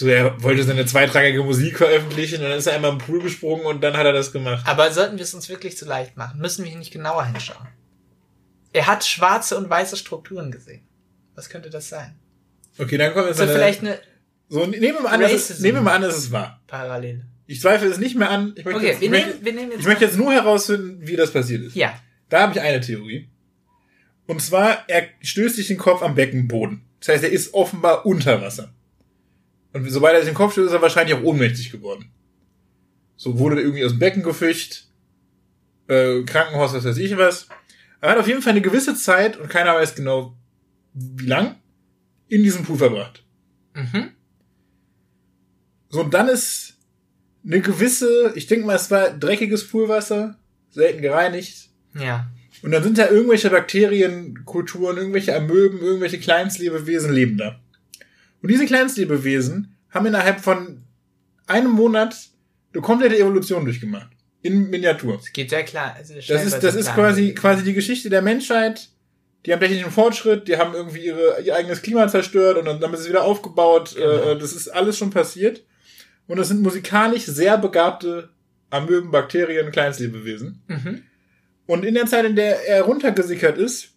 [0.02, 3.64] So, er wollte seine zweitrangige Musik veröffentlichen und dann ist er einmal im Pool gesprungen
[3.66, 4.66] und dann hat er das gemacht.
[4.66, 7.68] Aber sollten wir es uns wirklich zu leicht machen, müssen wir hier nicht genauer hinschauen.
[8.72, 10.82] Er hat schwarze und weiße Strukturen gesehen.
[11.36, 12.16] Was könnte das sein?
[12.78, 13.98] Okay, dann kommt jetzt So eine, vielleicht eine
[14.48, 16.60] so, nehmen wir mal an, dass es, nehmen wir mal an, dass es war.
[16.66, 17.24] Parallele.
[17.46, 18.54] Ich zweifle es nicht mehr an.
[18.56, 19.80] Ich möchte, Okay, jetzt, wir ich möchte, nehmen, wir nehmen jetzt.
[19.80, 21.76] ich möchte jetzt nur herausfinden, wie das passiert ist.
[21.76, 21.94] ja.
[22.28, 23.28] Da habe ich eine Theorie.
[24.26, 26.82] Und zwar, er stößt sich den Kopf am Beckenboden.
[26.98, 28.72] Das heißt, er ist offenbar unter Wasser.
[29.72, 32.10] Und sobald er sich den Kopf stößt, ist er wahrscheinlich auch ohnmächtig geworden.
[33.16, 34.86] So wurde er irgendwie aus dem Becken gefischt.
[35.88, 37.48] Äh, Krankenhaus, was weiß ich was.
[38.00, 40.36] Er hat auf jeden Fall eine gewisse Zeit, und keiner weiß genau,
[40.92, 41.56] wie lang,
[42.28, 43.22] in diesem Pool verbracht.
[43.74, 44.10] Mhm.
[45.88, 46.78] So, und dann ist
[47.44, 50.38] eine gewisse, ich denke mal, es war dreckiges Poolwasser,
[50.70, 51.68] selten gereinigt.
[51.94, 52.30] Ja.
[52.62, 57.60] Und dann sind da irgendwelche Bakterienkulturen, irgendwelche Amöben, irgendwelche Kleinstlebewesen leben da.
[58.42, 60.82] Und diese Kleinstlebewesen haben innerhalb von
[61.46, 62.16] einem Monat
[62.72, 64.10] eine komplette Evolution durchgemacht.
[64.42, 65.20] In Miniatur.
[65.22, 65.94] Es geht sehr klar.
[65.96, 68.88] Also Das ist, das ist quasi, quasi die Geschichte der Menschheit.
[69.46, 72.92] Die haben technischen Fortschritt, die haben irgendwie ihre, ihr eigenes Klima zerstört und dann, dann
[72.94, 73.94] ist es wieder aufgebaut.
[73.94, 74.32] Genau.
[74.32, 75.64] Äh, das ist alles schon passiert.
[76.26, 78.30] Und das sind musikalisch sehr begabte
[78.70, 80.62] Amöben, Bakterien, Kleinstlebewesen.
[80.66, 81.02] Mhm.
[81.66, 83.90] Und in der Zeit, in der er runtergesickert ist,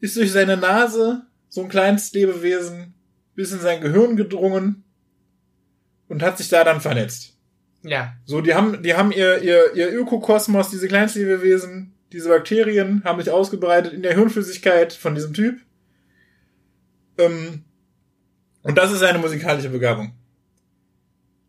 [0.00, 2.94] ist durch seine Nase so ein kleines Lebewesen
[3.34, 4.84] bis in sein Gehirn gedrungen
[6.08, 7.38] und hat sich da dann vernetzt.
[7.82, 8.14] Ja.
[8.24, 13.30] So, die haben, die haben ihr, ihr, ihr Ökokosmos, diese Kleinstlebewesen, diese Bakterien haben sich
[13.30, 15.60] ausgebreitet in der Hirnflüssigkeit von diesem Typ.
[17.18, 17.64] Ähm,
[18.62, 20.12] und das ist seine musikalische Begabung.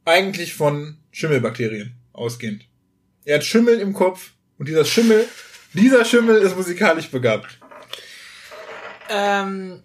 [0.06, 2.66] Eigentlich von Schimmelbakterien ausgehend.
[3.26, 5.26] Er hat Schimmel im Kopf und dieser Schimmel,
[5.74, 7.60] dieser Schimmel ist musikalisch begabt.
[9.10, 9.84] Ähm,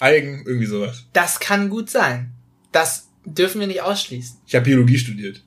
[0.00, 1.06] Algen, irgendwie sowas.
[1.12, 2.32] das kann gut sein.
[2.72, 4.38] Das dürfen wir nicht ausschließen.
[4.46, 5.42] Ich habe Biologie studiert.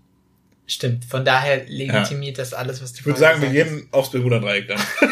[0.65, 1.05] Stimmt.
[1.05, 4.79] Von daher legitimiert das alles, was du Ich würde sagen, wir gehen aufs Bermuda-Dreieck dann.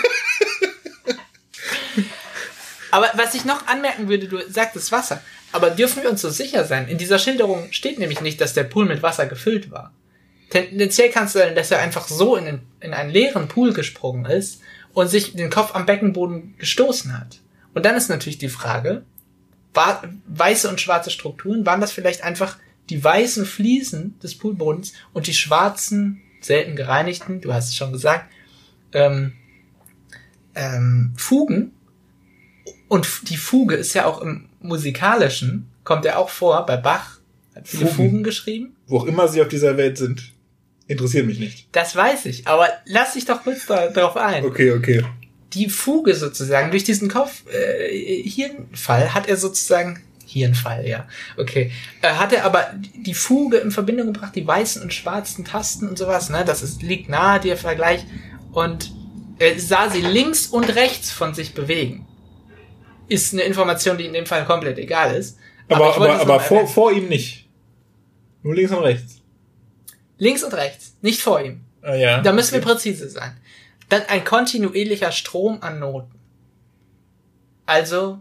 [2.92, 5.22] Aber was ich noch anmerken würde, du sagtest Wasser.
[5.54, 6.88] Aber dürfen wir uns so sicher sein?
[6.88, 9.94] In dieser Schilderung steht nämlich nicht, dass der Pool mit Wasser gefüllt war.
[10.50, 14.26] Tendenziell kannst du sagen, dass er einfach so in, den, in einen leeren Pool gesprungen
[14.26, 14.62] ist
[14.94, 17.40] und sich den Kopf am Beckenboden gestoßen hat.
[17.74, 19.04] Und dann ist natürlich die Frage,
[19.74, 22.58] weiße und schwarze Strukturen, waren das vielleicht einfach
[22.90, 28.32] die weißen Fliesen des Poolbodens und die schwarzen, selten gereinigten, du hast es schon gesagt,
[28.94, 29.34] ähm,
[30.56, 31.74] ähm, Fugen,
[32.92, 37.20] und die Fuge ist ja auch im musikalischen, kommt ja auch vor, bei Bach
[37.56, 38.10] hat viele Fugen.
[38.10, 38.76] Fugen, geschrieben.
[38.86, 40.34] Wo auch immer sie auf dieser Welt sind.
[40.88, 41.70] Interessiert mich nicht.
[41.72, 44.44] Das weiß ich, aber lass dich doch kurz da, darauf ein.
[44.44, 45.06] Okay, okay.
[45.54, 51.72] Die Fuge sozusagen, durch diesen Kopf, äh, Hirnfall hat er sozusagen, Hirnfall, ja, okay,
[52.02, 55.98] äh, hat er aber die Fuge in Verbindung gebracht, die weißen und schwarzen Tasten und
[55.98, 58.06] sowas, ne, das ist, liegt nahe, der Vergleich,
[58.54, 58.92] und
[59.40, 62.08] er sah sie links und rechts von sich bewegen.
[63.08, 65.38] Ist eine Information, die in dem Fall komplett egal ist.
[65.68, 67.50] Aber, aber, aber noch vor, vor ihm nicht.
[68.44, 69.22] Nur links und rechts.
[70.18, 71.62] Links und rechts, nicht vor ihm.
[71.82, 72.22] Ah, ja.
[72.22, 72.74] Da müssen wir okay.
[72.74, 73.36] präzise sein.
[73.92, 76.18] Dann ein kontinuierlicher Strom an Noten.
[77.66, 78.20] Also,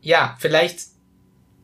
[0.00, 0.82] ja, vielleicht,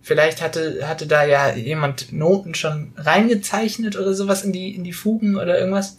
[0.03, 4.93] vielleicht hatte, hatte da ja jemand Noten schon reingezeichnet oder sowas in die, in die
[4.93, 5.99] Fugen oder irgendwas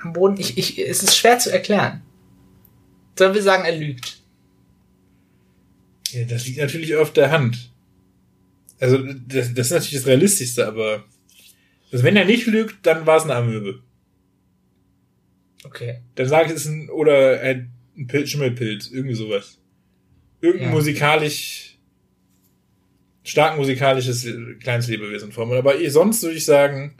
[0.00, 0.40] am Boden.
[0.40, 2.00] Ich, ich, es ist schwer zu erklären.
[3.18, 4.22] Sollen wir sagen, er lügt?
[6.12, 7.72] Ja, das liegt natürlich auf der Hand.
[8.80, 11.04] Also, das, das ist natürlich das Realistischste, aber
[11.92, 13.82] also wenn er nicht lügt, dann war es eine Amöbe.
[15.68, 16.00] Okay.
[16.14, 17.70] Dann sage ich, es ist ein, oder ein
[18.06, 19.58] Pilz, Schimmelpilz, irgendwie sowas.
[20.40, 20.74] Irgendein Ja.
[20.74, 21.78] musikalisch,
[23.22, 24.26] stark musikalisches
[24.60, 25.58] kleines Lebewesen formen.
[25.58, 26.94] Aber eh, sonst würde ich sagen,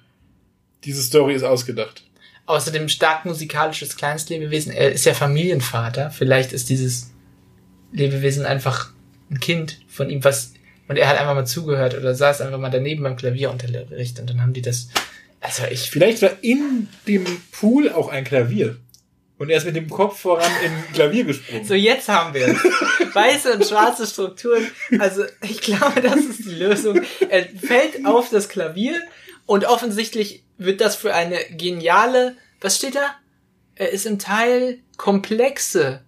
[0.85, 2.05] diese Story ist ausgedacht.
[2.47, 4.73] Außerdem stark musikalisches Kleinstlebewesen.
[4.73, 6.11] Er ist ja Familienvater.
[6.11, 7.13] Vielleicht ist dieses
[7.93, 8.93] Lebewesen einfach
[9.31, 10.55] ein Kind von ihm, was
[10.89, 14.41] und er hat einfach mal zugehört oder saß einfach mal daneben beim Klavierunterricht und dann
[14.41, 14.89] haben die das.
[15.49, 18.77] Also ich Vielleicht war in dem Pool auch ein Klavier.
[19.39, 21.65] Und er ist mit dem Kopf voran ein Klavier gesprungen.
[21.65, 23.15] So, jetzt haben wir es.
[23.15, 24.67] Weiße und schwarze Strukturen.
[24.99, 27.01] Also, ich glaube, das ist die Lösung.
[27.31, 29.01] Er fällt auf das Klavier
[29.47, 33.15] und offensichtlich wird das für eine geniale, was steht da?
[33.77, 36.03] Er ist im Teil komplexe.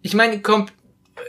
[0.00, 0.66] Ich meine, kom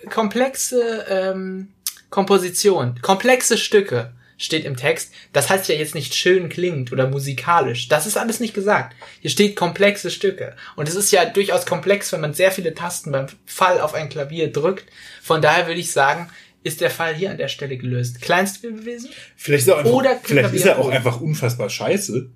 [0.09, 1.73] komplexe ähm,
[2.11, 5.13] Komposition, komplexe Stücke steht im Text.
[5.33, 7.87] Das heißt ja jetzt nicht schön klingt oder musikalisch.
[7.87, 8.95] Das ist alles nicht gesagt.
[9.19, 10.55] Hier steht komplexe Stücke.
[10.75, 14.09] Und es ist ja durchaus komplex, wenn man sehr viele Tasten beim Fall auf ein
[14.09, 14.85] Klavier drückt.
[15.21, 16.29] Von daher würde ich sagen,
[16.63, 18.21] ist der Fall hier an der Stelle gelöst.
[18.21, 19.09] Kleinstwesen?
[19.35, 22.29] Vielleicht ist er, einfach, Oder vielleicht ist er auch einfach unfassbar scheiße.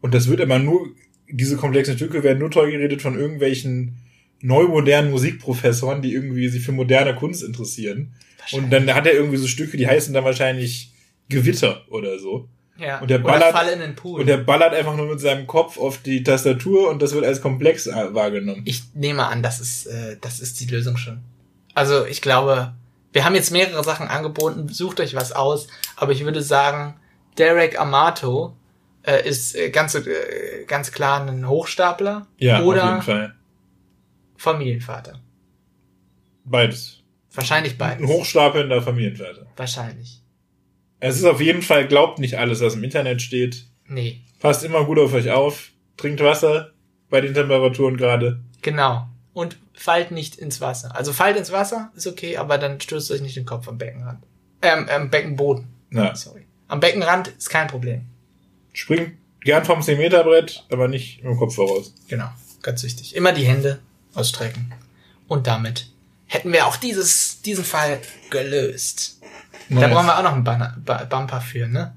[0.00, 0.88] Und das wird immer nur,
[1.28, 3.96] diese komplexen Stücke werden nur toll geredet von irgendwelchen
[4.40, 8.14] neumodernen Musikprofessoren, die irgendwie sich für moderne Kunst interessieren.
[8.50, 10.91] Und dann hat er irgendwie so Stücke, die heißen dann wahrscheinlich
[11.32, 12.48] Gewitter oder so.
[12.78, 13.00] Ja.
[13.00, 13.54] Und der ballert-.
[14.02, 17.40] Und der ballert einfach nur mit seinem Kopf auf die Tastatur und das wird als
[17.40, 18.62] komplex äh, wahrgenommen.
[18.64, 21.20] ich nehme an, das ist, äh, das ist die Lösung schon.
[21.74, 22.74] Also ich glaube,
[23.12, 26.96] wir haben jetzt mehrere Sachen angeboten, sucht euch was aus, aber ich würde sagen,
[27.38, 28.56] Derek Amato
[29.02, 33.02] äh, ist äh, ganz, äh, ganz klar ein Hochstapler Ja, oder.
[34.36, 35.20] Familienvater.
[36.44, 36.98] Beides.
[37.32, 38.02] Wahrscheinlich beides.
[38.02, 39.46] Ein hochstapelnder Familienvater.
[39.56, 40.21] Wahrscheinlich.
[41.04, 43.64] Es ist auf jeden Fall, glaubt nicht alles, was im Internet steht.
[43.88, 45.70] Nee, Passt immer gut auf euch auf.
[45.96, 46.70] Trinkt Wasser
[47.10, 48.40] bei den Temperaturen gerade.
[48.62, 49.08] genau.
[49.34, 50.94] Und fallt nicht ins Wasser.
[50.94, 54.22] Also fallt ins Wasser, ist okay, aber dann stößt euch nicht den Kopf am Beckenrand.
[54.60, 55.66] Ähm, am Beckenboden.
[55.90, 56.42] Na, Sorry.
[56.68, 58.02] Am Beckenrand ist kein Problem.
[58.74, 61.94] springt gern vom 10-Meter-Brett, aber nicht dem Kopf voraus.
[62.08, 62.28] Genau,
[62.62, 63.16] ganz wichtig.
[63.16, 63.78] Immer die Hände
[64.14, 64.72] ausstrecken.
[65.28, 65.90] Und damit
[66.32, 69.20] hätten wir auch dieses, diesen Fall gelöst.
[69.68, 69.90] Da Nice.
[69.90, 71.94] brauchen wir auch noch einen Banner, ba Bumper für, ne?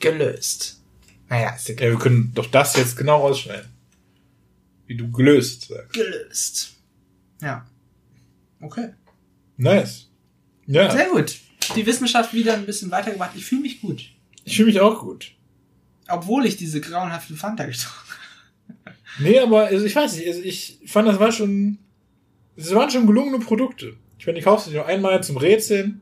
[0.00, 0.80] Gelöst.
[1.28, 1.88] Naja, ist egal.
[1.88, 3.68] Ja, wir können doch das jetzt genau rausschneiden.
[4.86, 5.92] Wie du gelöst sagst.
[5.92, 6.72] Gelöst.
[7.42, 7.66] Ja.
[8.60, 8.90] Okay.
[9.56, 10.08] Nice.
[10.66, 11.36] Ja, Sehr gut.
[11.74, 13.32] Die Wissenschaft wieder ein bisschen weitergebracht.
[13.34, 14.04] Ich fühle mich gut.
[14.44, 15.32] ich fühle mich auch gut.
[16.08, 17.98] Obwohl ich diese grauenhafte Fanta getrunken
[19.18, 21.78] Nee, aber also ich weiß nicht, also ich fand, das war schon,
[22.56, 23.94] es waren schon gelungene Produkte.
[24.18, 26.00] Ich meine, ich kaufe sie nur einmal zum Rätseln.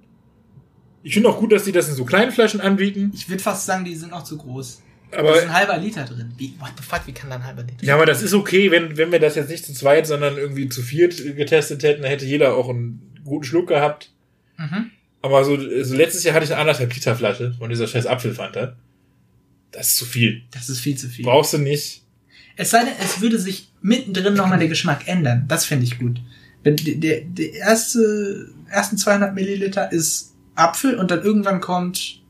[1.03, 3.13] Ich finde auch gut, dass die das in so kleinen Flaschen anbieten.
[3.15, 4.83] Ich würde fast sagen, die sind auch zu groß.
[5.11, 6.33] da Aber ist ein halber Liter drin.
[6.39, 7.85] Wie, what the fuck, wie kann da ein halber Liter?
[7.85, 10.69] Ja, aber das ist okay, wenn, wenn wir das jetzt nicht zu zweit, sondern irgendwie
[10.69, 14.13] zu viert getestet hätten, dann hätte jeder auch einen guten Schluck gehabt.
[14.57, 14.91] Mhm.
[15.21, 18.77] Aber so, so letztes Jahr hatte ich eine anderthalb Liter Flasche von dieser scheiß Apfelfanta.
[19.73, 20.43] Das ist zu viel.
[20.53, 21.25] Das ist viel zu viel.
[21.25, 22.03] Brauchst du nicht.
[22.57, 25.45] Es sei denn, es würde sich mittendrin nochmal der Geschmack ändern.
[25.49, 26.21] Das finde ich gut.
[26.65, 32.23] Wenn der, der, erste, ersten 200 Milliliter ist Apfel und dann irgendwann kommt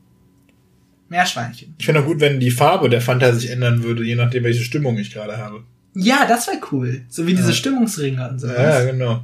[1.09, 1.75] Meerschweinchen.
[1.77, 4.63] Ich finde auch gut, wenn die Farbe der Fanta sich ändern würde, je nachdem, welche
[4.63, 5.63] Stimmung ich gerade habe.
[5.93, 7.05] Ja, das wäre cool.
[7.09, 7.53] So wie diese Ja.
[7.55, 8.47] Stimmungsringe und so.
[8.47, 9.23] Ja, genau.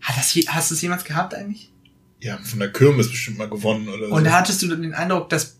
[0.00, 1.72] Hat das, hast du es jemals gehabt eigentlich?
[2.20, 4.30] Ja, von der Kirmes bestimmt mal gewonnen oder Und so.
[4.32, 5.58] hattest du den Eindruck, dass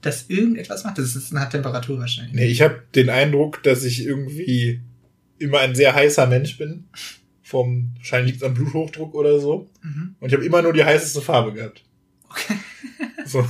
[0.00, 0.98] das irgendetwas macht?
[0.98, 2.34] Das ist eine Temperatur wahrscheinlich.
[2.34, 4.80] Nee, ich habe den Eindruck, dass ich irgendwie
[5.38, 6.84] immer ein sehr heißer Mensch bin.
[7.48, 9.70] Vom, wahrscheinlich liegt es am Bluthochdruck oder so.
[9.82, 10.16] Mhm.
[10.20, 11.82] Und ich habe immer nur die heißeste Farbe gehabt.
[12.28, 12.54] Okay.
[13.24, 13.46] So.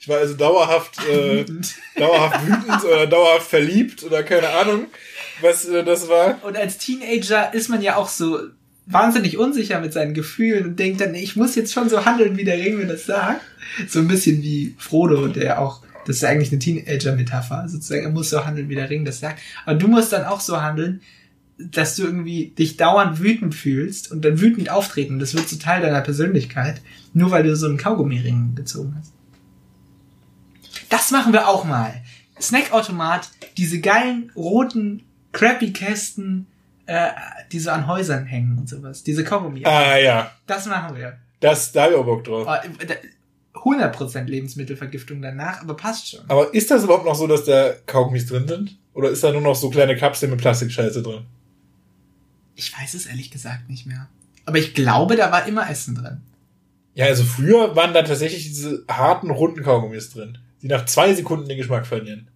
[0.00, 1.74] Ich war also dauerhaft, äh, Wütend.
[1.96, 4.86] dauerhaft wütend oder dauerhaft verliebt oder keine Ahnung,
[5.42, 6.42] was äh, das war.
[6.44, 8.38] Und als Teenager ist man ja auch so
[8.86, 12.44] wahnsinnig unsicher mit seinen Gefühlen und denkt dann, ich muss jetzt schon so handeln, wie
[12.44, 13.40] der Ring mir das sagt.
[13.88, 18.10] So ein bisschen wie Frodo, der auch, das ist ja eigentlich eine Teenager-Metapher, sozusagen, er
[18.10, 19.40] muss so handeln, wie der Ring das sagt.
[19.64, 21.00] Aber du musst dann auch so handeln,
[21.58, 25.18] dass du irgendwie dich dauernd wütend fühlst und dann wütend auftreten.
[25.18, 26.80] Das wird zu Teil deiner Persönlichkeit,
[27.12, 29.12] nur weil du so einen Kaugummi-Ring gezogen hast.
[30.90, 31.94] Das machen wir auch mal.
[32.40, 35.02] Snackautomat, diese geilen roten
[35.32, 36.46] crappy Kästen,
[36.86, 37.10] äh,
[37.52, 39.02] die so an Häusern hängen und sowas.
[39.04, 39.64] Diese Kaugummi.
[39.64, 41.18] Ah ja, Das machen wir.
[41.40, 42.46] das, da hab ich auch Bock drauf.
[42.48, 42.94] Oh, da-
[43.60, 46.20] 100% Lebensmittelvergiftung danach, aber passt schon.
[46.28, 48.76] Aber ist das überhaupt noch so, dass da Kaugummis drin sind?
[48.92, 51.24] Oder ist da nur noch so kleine Kapseln mit Plastikscheiße drin?
[52.54, 54.08] Ich weiß es ehrlich gesagt nicht mehr.
[54.46, 56.20] Aber ich glaube, da war immer Essen drin.
[56.94, 61.48] Ja, also früher waren da tatsächlich diese harten, runden Kaugummis drin, die nach zwei Sekunden
[61.48, 62.28] den Geschmack verlieren.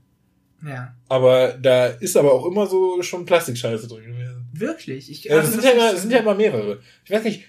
[0.67, 0.95] Ja.
[1.09, 4.47] Aber da ist aber auch immer so schon Plastikscheiße drin gewesen.
[4.53, 5.11] Wirklich.
[5.11, 6.81] Ich, Ja, das also sind ja, immer, sind ja immer mehrere.
[7.05, 7.45] Ich weiß nicht,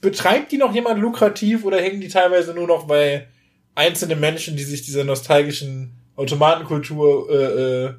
[0.00, 3.26] betreibt die noch jemand lukrativ oder hängen die teilweise nur noch bei
[3.74, 7.94] einzelnen Menschen, die sich dieser nostalgischen Automatenkultur äh, äh,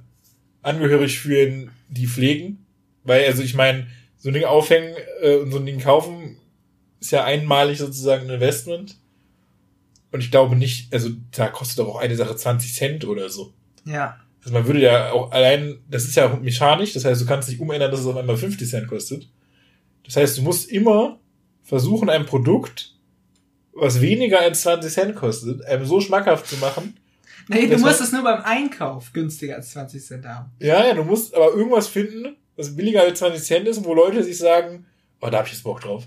[0.63, 2.62] angehörig fühlen, die pflegen?
[3.03, 3.87] Weil, also ich meine,
[4.17, 6.37] so ein Ding aufhängen äh, und so ein Ding kaufen
[6.99, 8.97] ist ja einmalig sozusagen ein Investment.
[10.11, 13.53] Und ich glaube nicht, also da kostet doch auch eine Sache 20 Cent oder so.
[13.83, 14.17] Ja.
[14.41, 17.49] Also man würde ja auch allein, das ist ja auch mechanisch, das heißt, du kannst
[17.49, 19.27] nicht umändern, dass es auf einmal 50 Cent kostet.
[20.05, 21.19] Das heißt, du musst immer
[21.63, 22.95] versuchen, ein Produkt,
[23.73, 26.97] was weniger als 20 Cent kostet, einem so schmackhaft zu machen.
[27.47, 30.51] Nee, du musst es nur beim Einkauf günstiger als 20 Cent haben.
[30.59, 34.23] Ja, ja, du musst aber irgendwas finden, was billiger als 20 Cent ist, wo Leute
[34.23, 34.85] sich sagen,
[35.21, 36.03] oh, da hab ich jetzt Bock drauf.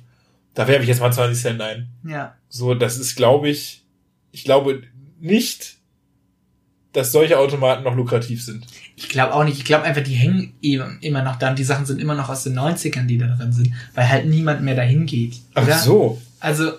[0.55, 1.89] Da werfe ich jetzt mal 20 Cent ein.
[2.05, 2.35] Ja.
[2.49, 3.85] So, das ist, glaube ich,
[4.33, 4.83] ich glaube
[5.21, 5.77] nicht,
[6.93, 8.67] dass solche Automaten noch lukrativ sind.
[8.97, 9.59] Ich glaube auch nicht.
[9.59, 12.31] Ich glaube einfach, die hängen eben immer noch da und die Sachen sind immer noch
[12.31, 15.35] aus den 90ern, die da drin sind, weil halt niemand mehr dahin geht.
[15.55, 15.79] Oder?
[15.79, 16.21] so.
[16.41, 16.73] Also,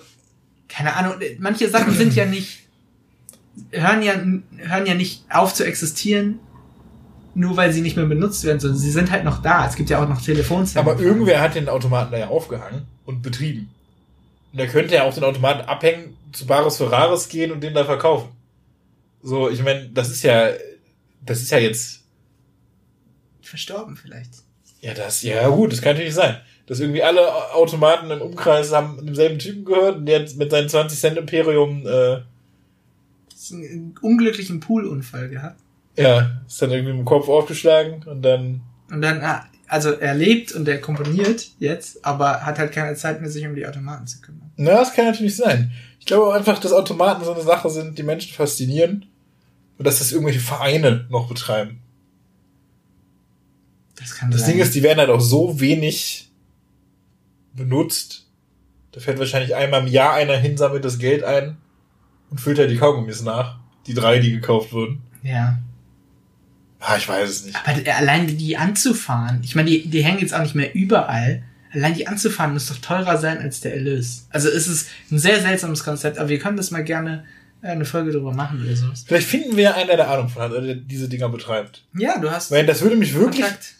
[0.68, 2.64] keine Ahnung, manche Sachen sind ja nicht,
[3.70, 6.40] hören ja, hören ja nicht auf zu existieren,
[7.38, 9.66] nur weil sie nicht mehr benutzt werden, sondern sie sind halt noch da.
[9.66, 10.86] Es gibt ja auch noch Telefonzellen.
[10.86, 13.70] Aber irgendwer hat den Automaten da ja aufgehangen und betrieben.
[14.52, 17.84] Und der könnte ja auch den Automaten abhängen, zu Bares Ferraris gehen und den da
[17.84, 18.30] verkaufen.
[19.22, 20.50] So, ich meine, das ist ja,
[21.24, 22.02] das ist ja jetzt,
[23.42, 24.30] Verstorben vielleicht.
[24.82, 26.38] ja, das, ja gut, das kann natürlich sein.
[26.66, 30.68] Dass irgendwie alle Automaten im Umkreis haben demselben Typen gehört und der hat mit seinem
[30.68, 32.18] 20 Cent Imperium, äh,
[33.50, 35.58] einen unglücklichen Poolunfall gehabt.
[35.98, 40.52] Ja, ist dann irgendwie im Kopf aufgeschlagen und dann, Und dann, ah, also er lebt
[40.52, 44.20] und er komponiert jetzt, aber hat halt keine Zeit mehr, sich um die Automaten zu
[44.20, 44.50] kümmern.
[44.56, 45.72] na, das kann natürlich sein.
[46.00, 49.04] Ich glaube auch einfach, dass Automaten so eine Sache sind, die Menschen faszinieren
[49.76, 51.80] und dass das irgendwelche Vereine noch betreiben.
[53.96, 54.52] Das kann Das sein.
[54.52, 56.30] Ding ist, die werden halt auch so wenig
[57.52, 58.26] benutzt.
[58.92, 61.58] Da fährt wahrscheinlich einmal im Jahr einer hin, sammelt das Geld ein
[62.30, 63.58] und füllt halt die Kaugummis nach.
[63.86, 65.02] Die drei, die gekauft wurden.
[65.22, 65.58] ja.
[66.80, 67.56] Ah, ich weiß es nicht.
[67.64, 71.42] Aber allein die anzufahren, ich meine, die, die hängen jetzt auch nicht mehr überall.
[71.72, 74.26] Allein die anzufahren muss doch teurer sein als der Erlös.
[74.30, 77.24] Also es ist ein sehr seltsames Konzept, aber wir können das mal gerne
[77.62, 79.04] äh, eine Folge drüber machen oder sowas.
[79.06, 81.84] Vielleicht finden wir einen, der da Ahnung von hat, oder der diese Dinger betreibt.
[81.94, 83.42] Ja, du hast Weil das würde mich wirklich.
[83.42, 83.74] Kontakt.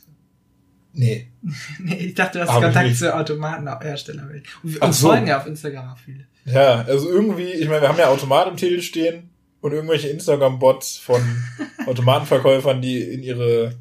[0.92, 1.28] Nee.
[1.78, 4.46] Nee, ich dachte, du hast Aber Kontakt zur Automatenherstellerwelt.
[4.62, 5.08] Und Ach uns so.
[5.08, 6.26] folgen ja auf Instagram auch viele.
[6.44, 9.30] Ja, also irgendwie, ich meine, wir haben ja Automat im Titel stehen
[9.60, 11.20] und irgendwelche Instagram-Bots von
[11.86, 13.74] Automatenverkäufern, die in ihre,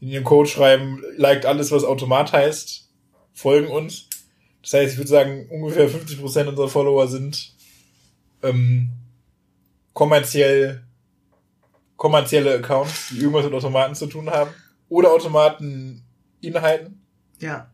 [0.00, 2.88] in ihren Code schreiben, liked alles, was Automat heißt,
[3.32, 4.08] folgen uns.
[4.62, 7.54] Das heißt, ich würde sagen, ungefähr 50% unserer Follower sind
[8.42, 8.90] ähm,
[9.92, 10.84] kommerziell,
[11.96, 14.50] kommerzielle Accounts, die irgendwas mit Automaten zu tun haben.
[14.88, 17.02] Oder Automateninhalten.
[17.40, 17.70] Ja.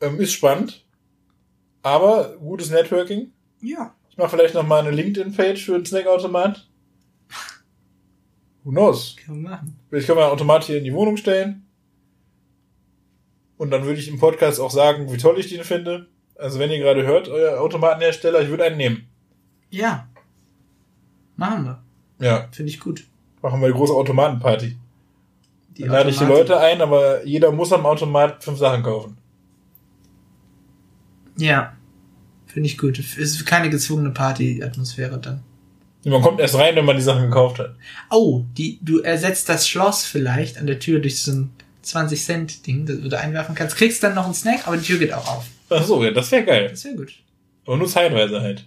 [0.00, 0.84] Ähm, ist spannend.
[1.82, 3.32] Aber gutes Networking.
[3.60, 3.94] Ja.
[4.12, 6.68] Ich mache vielleicht noch mal eine LinkedIn-Page für den Snackautomat.
[8.62, 9.16] Who knows?
[9.16, 9.78] Können wir machen.
[9.90, 11.66] Ich kann mal einen Automat hier in die Wohnung stellen.
[13.56, 16.08] Und dann würde ich im Podcast auch sagen, wie toll ich den finde.
[16.36, 19.08] Also wenn ihr gerade hört, euer Automatenhersteller, ich würde einen nehmen.
[19.70, 20.06] Ja.
[21.36, 21.82] Machen wir.
[22.18, 23.04] Ja, Finde ich gut.
[23.40, 24.76] machen wir eine große Automatenparty.
[25.78, 29.16] Die Dann lade ich die Leute ein, aber jeder muss am Automat fünf Sachen kaufen.
[31.38, 31.72] Ja.
[32.52, 32.98] Finde ich gut.
[32.98, 35.42] Es ist keine gezwungene Party-Atmosphäre dann.
[36.04, 37.76] Man kommt erst rein, wenn man die Sachen gekauft hat.
[38.10, 41.50] Oh, die, du ersetzt das Schloss vielleicht an der Tür durch so ein
[41.84, 43.76] 20-Cent-Ding, das du da einwerfen kannst.
[43.76, 45.46] Kriegst dann noch einen Snack, aber die Tür geht auch auf.
[45.70, 46.68] Ach so, ja, das wäre geil.
[46.68, 47.14] Das wäre gut.
[47.64, 48.66] Aber nur zeitweise halt.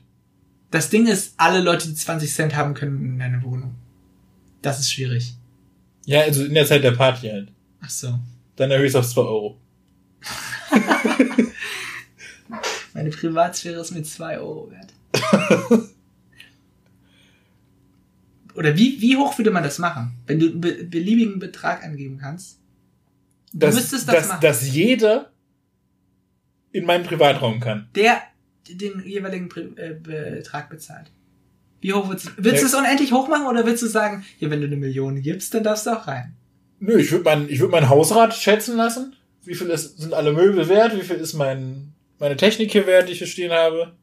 [0.72, 3.76] Das Ding ist, alle Leute, die 20 Cent haben, können in deine Wohnung.
[4.64, 5.36] Das ist schwierig.
[6.06, 7.50] Ja, also in der Zeit der Party halt.
[7.82, 8.18] Ach so.
[8.56, 9.60] Dann ich es auf 2 Euro.
[12.96, 14.93] Meine Privatsphäre ist mir 2 Euro wert.
[18.56, 20.14] Oder wie, wie hoch würde man das machen?
[20.28, 22.62] Wenn du einen be beliebigen Betrag angeben kannst?
[23.52, 24.41] Du dass, müsstest das dass, machen.
[24.41, 25.34] dass jeder
[26.72, 27.89] in meinen Privatraum kann.
[27.96, 28.22] der
[28.70, 31.12] den jeweiligen Pri äh, Betrag bezahlt.
[31.82, 34.50] Wie hoch willst du, willst du es unendlich hoch machen oder willst du sagen, ja,
[34.50, 36.34] wenn du eine Million gibst, dann darfst du auch rein?
[36.80, 39.18] Nö, ich würde mein, ich würd mein Hausrat schätzen lassen.
[39.43, 40.96] Wie viel ist, sind alle Möbel wert?
[40.96, 43.93] Wie viel ist mein, meine Technik hier wert, die ich hier stehen habe?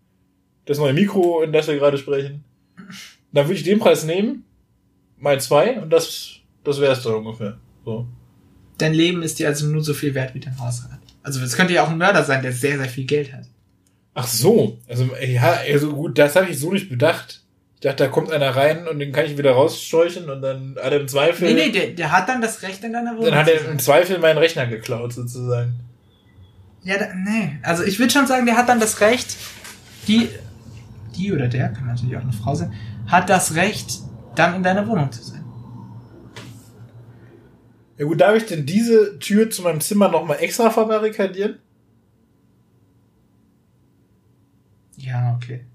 [0.64, 2.44] Das neue Mikro, in das wir gerade sprechen.
[3.32, 4.44] Dann würde ich den Preis nehmen,
[5.18, 7.58] mal zwei, und das, das wäre es dann ungefähr.
[7.84, 8.06] So.
[8.78, 10.98] Dein Leben ist dir also nur so viel wert wie dein Hausrat.
[11.22, 13.44] Also es könnte ja auch ein Mörder sein, der sehr, sehr viel Geld hat.
[14.14, 17.42] Ach so, also ja, also gut, das habe ich so nicht bedacht.
[17.76, 20.92] Ich dachte, da kommt einer rein und den kann ich wieder rausscheuchen und dann hat
[20.92, 23.24] er im Zweifel, Nee, nee, der, der hat dann das Recht in deiner Wohnung.
[23.24, 25.80] dann hat er im Zweifel meinen Rechner geklaut sozusagen.
[26.82, 27.58] Ja, da, nee.
[27.62, 29.36] Also ich würde schon sagen, der hat dann das Recht,
[30.08, 30.28] die,
[31.16, 32.72] die oder der, kann natürlich auch eine Frau sein,
[33.06, 34.00] hat das Recht,
[34.34, 35.44] dann in deiner Wohnung zu sein.
[37.98, 41.58] Ja gut, darf ich denn diese Tür zu meinem Zimmer nochmal extra verbarrikadieren?
[44.96, 45.66] Ja, okay.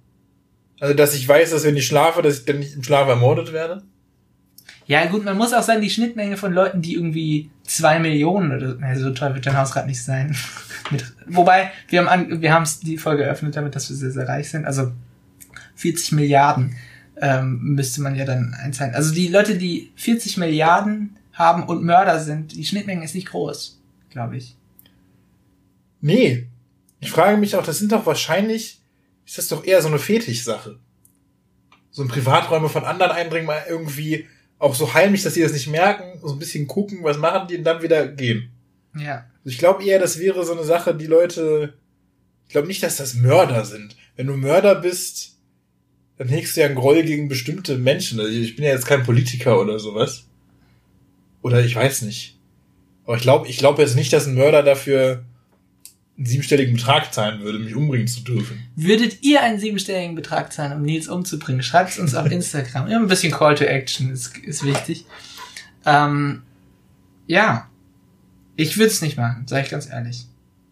[0.80, 3.54] Also, dass ich weiß, dass wenn ich schlafe, dass ich dann nicht im Schlaf ermordet
[3.54, 3.84] werde?
[4.88, 8.78] Ja, gut, man muss auch sagen, die Schnittmenge von Leuten, die irgendwie zwei Millionen oder
[8.80, 10.36] na, so teuer wird dein Hausrat nicht sein.
[10.92, 14.50] Mit, wobei, wir haben wir haben die Folge eröffnet damit, dass wir sehr, sehr reich
[14.50, 14.66] sind.
[14.66, 14.94] Also
[15.76, 16.78] 40 Milliarden
[17.18, 18.96] ähm, müsste man ja dann einzahlen.
[18.96, 23.82] Also die Leute, die 40 Milliarden haben und Mörder sind, die Schnittmenge ist nicht groß,
[24.10, 24.56] glaube ich.
[26.00, 26.48] Nee.
[27.02, 28.82] Ich frage mich auch, das sind doch wahrscheinlich,
[29.26, 30.80] ist das doch eher so eine Fetischsache.
[31.92, 34.26] So in Privaträume von anderen eindringen, mal irgendwie
[34.60, 37.58] auch so heimlich, dass sie das nicht merken, so ein bisschen gucken, was machen die
[37.58, 38.52] und dann wieder gehen.
[38.98, 39.26] Ja.
[39.44, 41.74] Also ich glaube eher, das wäre so eine Sache, die Leute,
[42.48, 43.96] ich glaube nicht, dass das Mörder sind.
[44.16, 45.38] Wenn du Mörder bist,
[46.18, 48.20] dann hegst du ja einen Groll gegen bestimmte Menschen.
[48.20, 50.26] Also ich bin ja jetzt kein Politiker oder sowas.
[51.44, 52.40] Oder ich weiß nicht.
[53.06, 55.24] Aber ich glaube, ich glaube jetzt nicht, dass ein Mörder dafür
[56.18, 58.64] einen siebenstelligen Betrag zahlen würde, mich umbringen zu dürfen.
[58.76, 61.62] Würdet ihr einen siebenstelligen Betrag zahlen, um Nils umzubringen?
[61.62, 62.90] Schreibt es uns auf Instagram.
[62.90, 65.06] Ja, ein bisschen Call to Action ist, ist wichtig.
[65.86, 66.42] Ähm,
[67.28, 67.70] ja.
[68.56, 70.26] Ich würde es nicht machen, sage ich ganz ehrlich.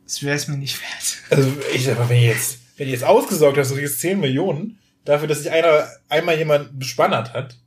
[0.07, 1.17] Es wäre es mir nicht wert.
[1.29, 4.19] Also ich sag mal, wenn ihr jetzt, wenn ihr jetzt ausgesorgt hast, du kriegst 10
[4.19, 7.57] Millionen, dafür, dass sich einer einmal jemand bespannert hat.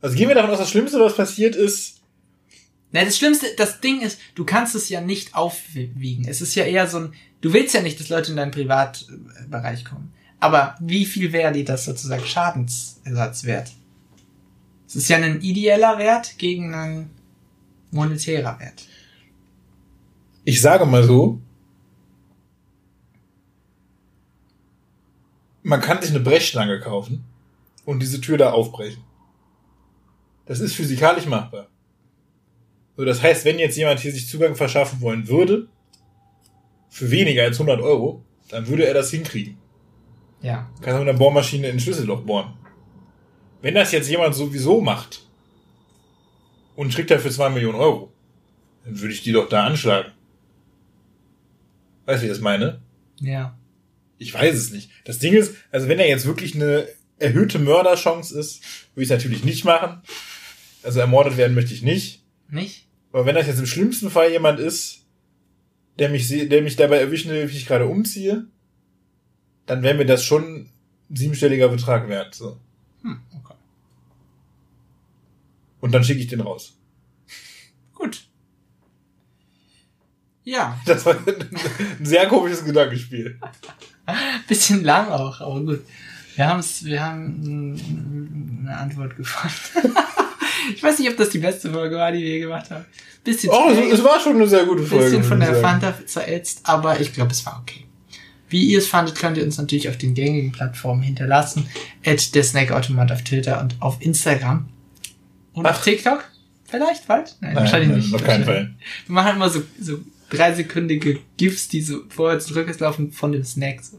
[0.00, 1.95] Also gehen wir davon aus, das Schlimmste, was passiert ist,
[2.96, 6.26] Na, das Schlimmste, das Ding ist, du kannst es ja nicht aufwiegen.
[6.26, 9.84] Es ist ja eher so ein, du willst ja nicht, dass Leute in deinen Privatbereich
[9.84, 10.14] kommen.
[10.40, 13.70] Aber wie viel wäre dir das sozusagen Schadensersatz wert?
[14.88, 17.10] Es ist ja ein ideeller Wert gegen einen
[17.90, 18.86] monetärer Wert.
[20.46, 21.38] ich sage mal so,
[25.62, 27.24] man kann sich eine Brechstange kaufen
[27.84, 29.04] und diese Tür da aufbrechen.
[30.46, 31.68] Das ist physikalisch machbar.
[32.96, 35.68] So, das heißt, wenn jetzt jemand hier sich Zugang verschaffen wollen würde,
[36.88, 39.58] für weniger als 100 Euro, dann würde er das hinkriegen.
[40.40, 40.70] Ja.
[40.80, 42.54] Kann er mit einer Bohrmaschine in ein Schlüsselloch bohren.
[43.60, 45.26] Wenn das jetzt jemand sowieso macht
[46.74, 48.12] und kriegt dafür 2 Millionen Euro,
[48.84, 50.12] dann würde ich die doch da anschlagen.
[52.06, 52.80] Weißt du, wie ich das meine?
[53.20, 53.58] Ja.
[54.18, 54.90] Ich weiß es nicht.
[55.04, 56.88] Das Ding ist, also wenn er jetzt wirklich eine
[57.18, 58.62] erhöhte Mörderchance ist,
[58.94, 60.00] würde ich es natürlich nicht machen.
[60.82, 62.22] Also ermordet werden möchte ich nicht.
[62.48, 62.85] Nicht?
[63.16, 65.06] Aber wenn das jetzt im schlimmsten Fall jemand ist,
[65.98, 68.44] der mich, der mich dabei erwischen will, wie ich gerade umziehe,
[69.64, 70.68] dann wäre mir das schon
[71.08, 72.34] ein siebenstelliger Betrag wert.
[72.34, 72.60] So.
[73.00, 73.54] Hm, okay.
[75.80, 76.76] Und dann schicke ich den raus.
[77.94, 78.28] Gut.
[80.44, 83.40] Ja, Das war ein sehr komisches Gedankenspiel.
[84.46, 85.80] bisschen lang auch, aber gut.
[86.34, 89.96] Wir haben's, wir haben mm, eine Antwort gefunden.
[90.74, 92.84] ich weiß nicht, ob das die beste Folge war, die wir gemacht haben.
[93.24, 95.04] Bisschen, Oh, es, es war schon eine sehr gute Folge.
[95.06, 95.54] bisschen von der.
[95.56, 97.84] Fanta zerätzt, aber ich glaube, es war okay.
[98.48, 101.68] Wie ihr es fandet, könnt ihr uns natürlich auf den gängigen Plattformen hinterlassen.
[102.04, 104.68] At der Snackautomat auf Twitter und auf Instagram.
[105.52, 105.84] Und auf Ach.
[105.84, 106.24] TikTok?
[106.68, 107.34] Vielleicht bald?
[107.40, 108.14] Nein, Nein, wahrscheinlich nein, nicht.
[108.14, 108.74] auf keinen Wahrscheinlich.
[109.06, 109.98] Wir machen immer so, so
[110.30, 113.82] dreisekündige GIFs, die so vorwärts und rückwärts laufen von dem Snack.
[113.82, 113.98] So.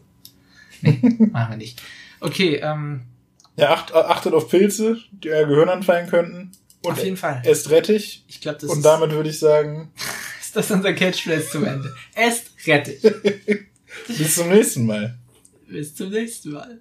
[0.82, 1.00] Nee,
[1.32, 1.82] machen wir nicht.
[2.22, 3.02] Okay, ähm,
[3.58, 6.52] Ja, acht, achtet auf Pilze, die euer Gehirn anfallen könnten.
[6.84, 7.42] Und auf jeden Fall.
[7.44, 8.24] esst Rettich.
[8.28, 9.92] Ich glaube, das Und ist, damit würde ich sagen,
[10.40, 11.94] ist das unser Catchphrase zum Ende.
[12.16, 13.02] Esst Rettich.
[14.08, 15.18] bis zum nächsten Mal.
[15.68, 16.80] Bis zum nächsten Mal.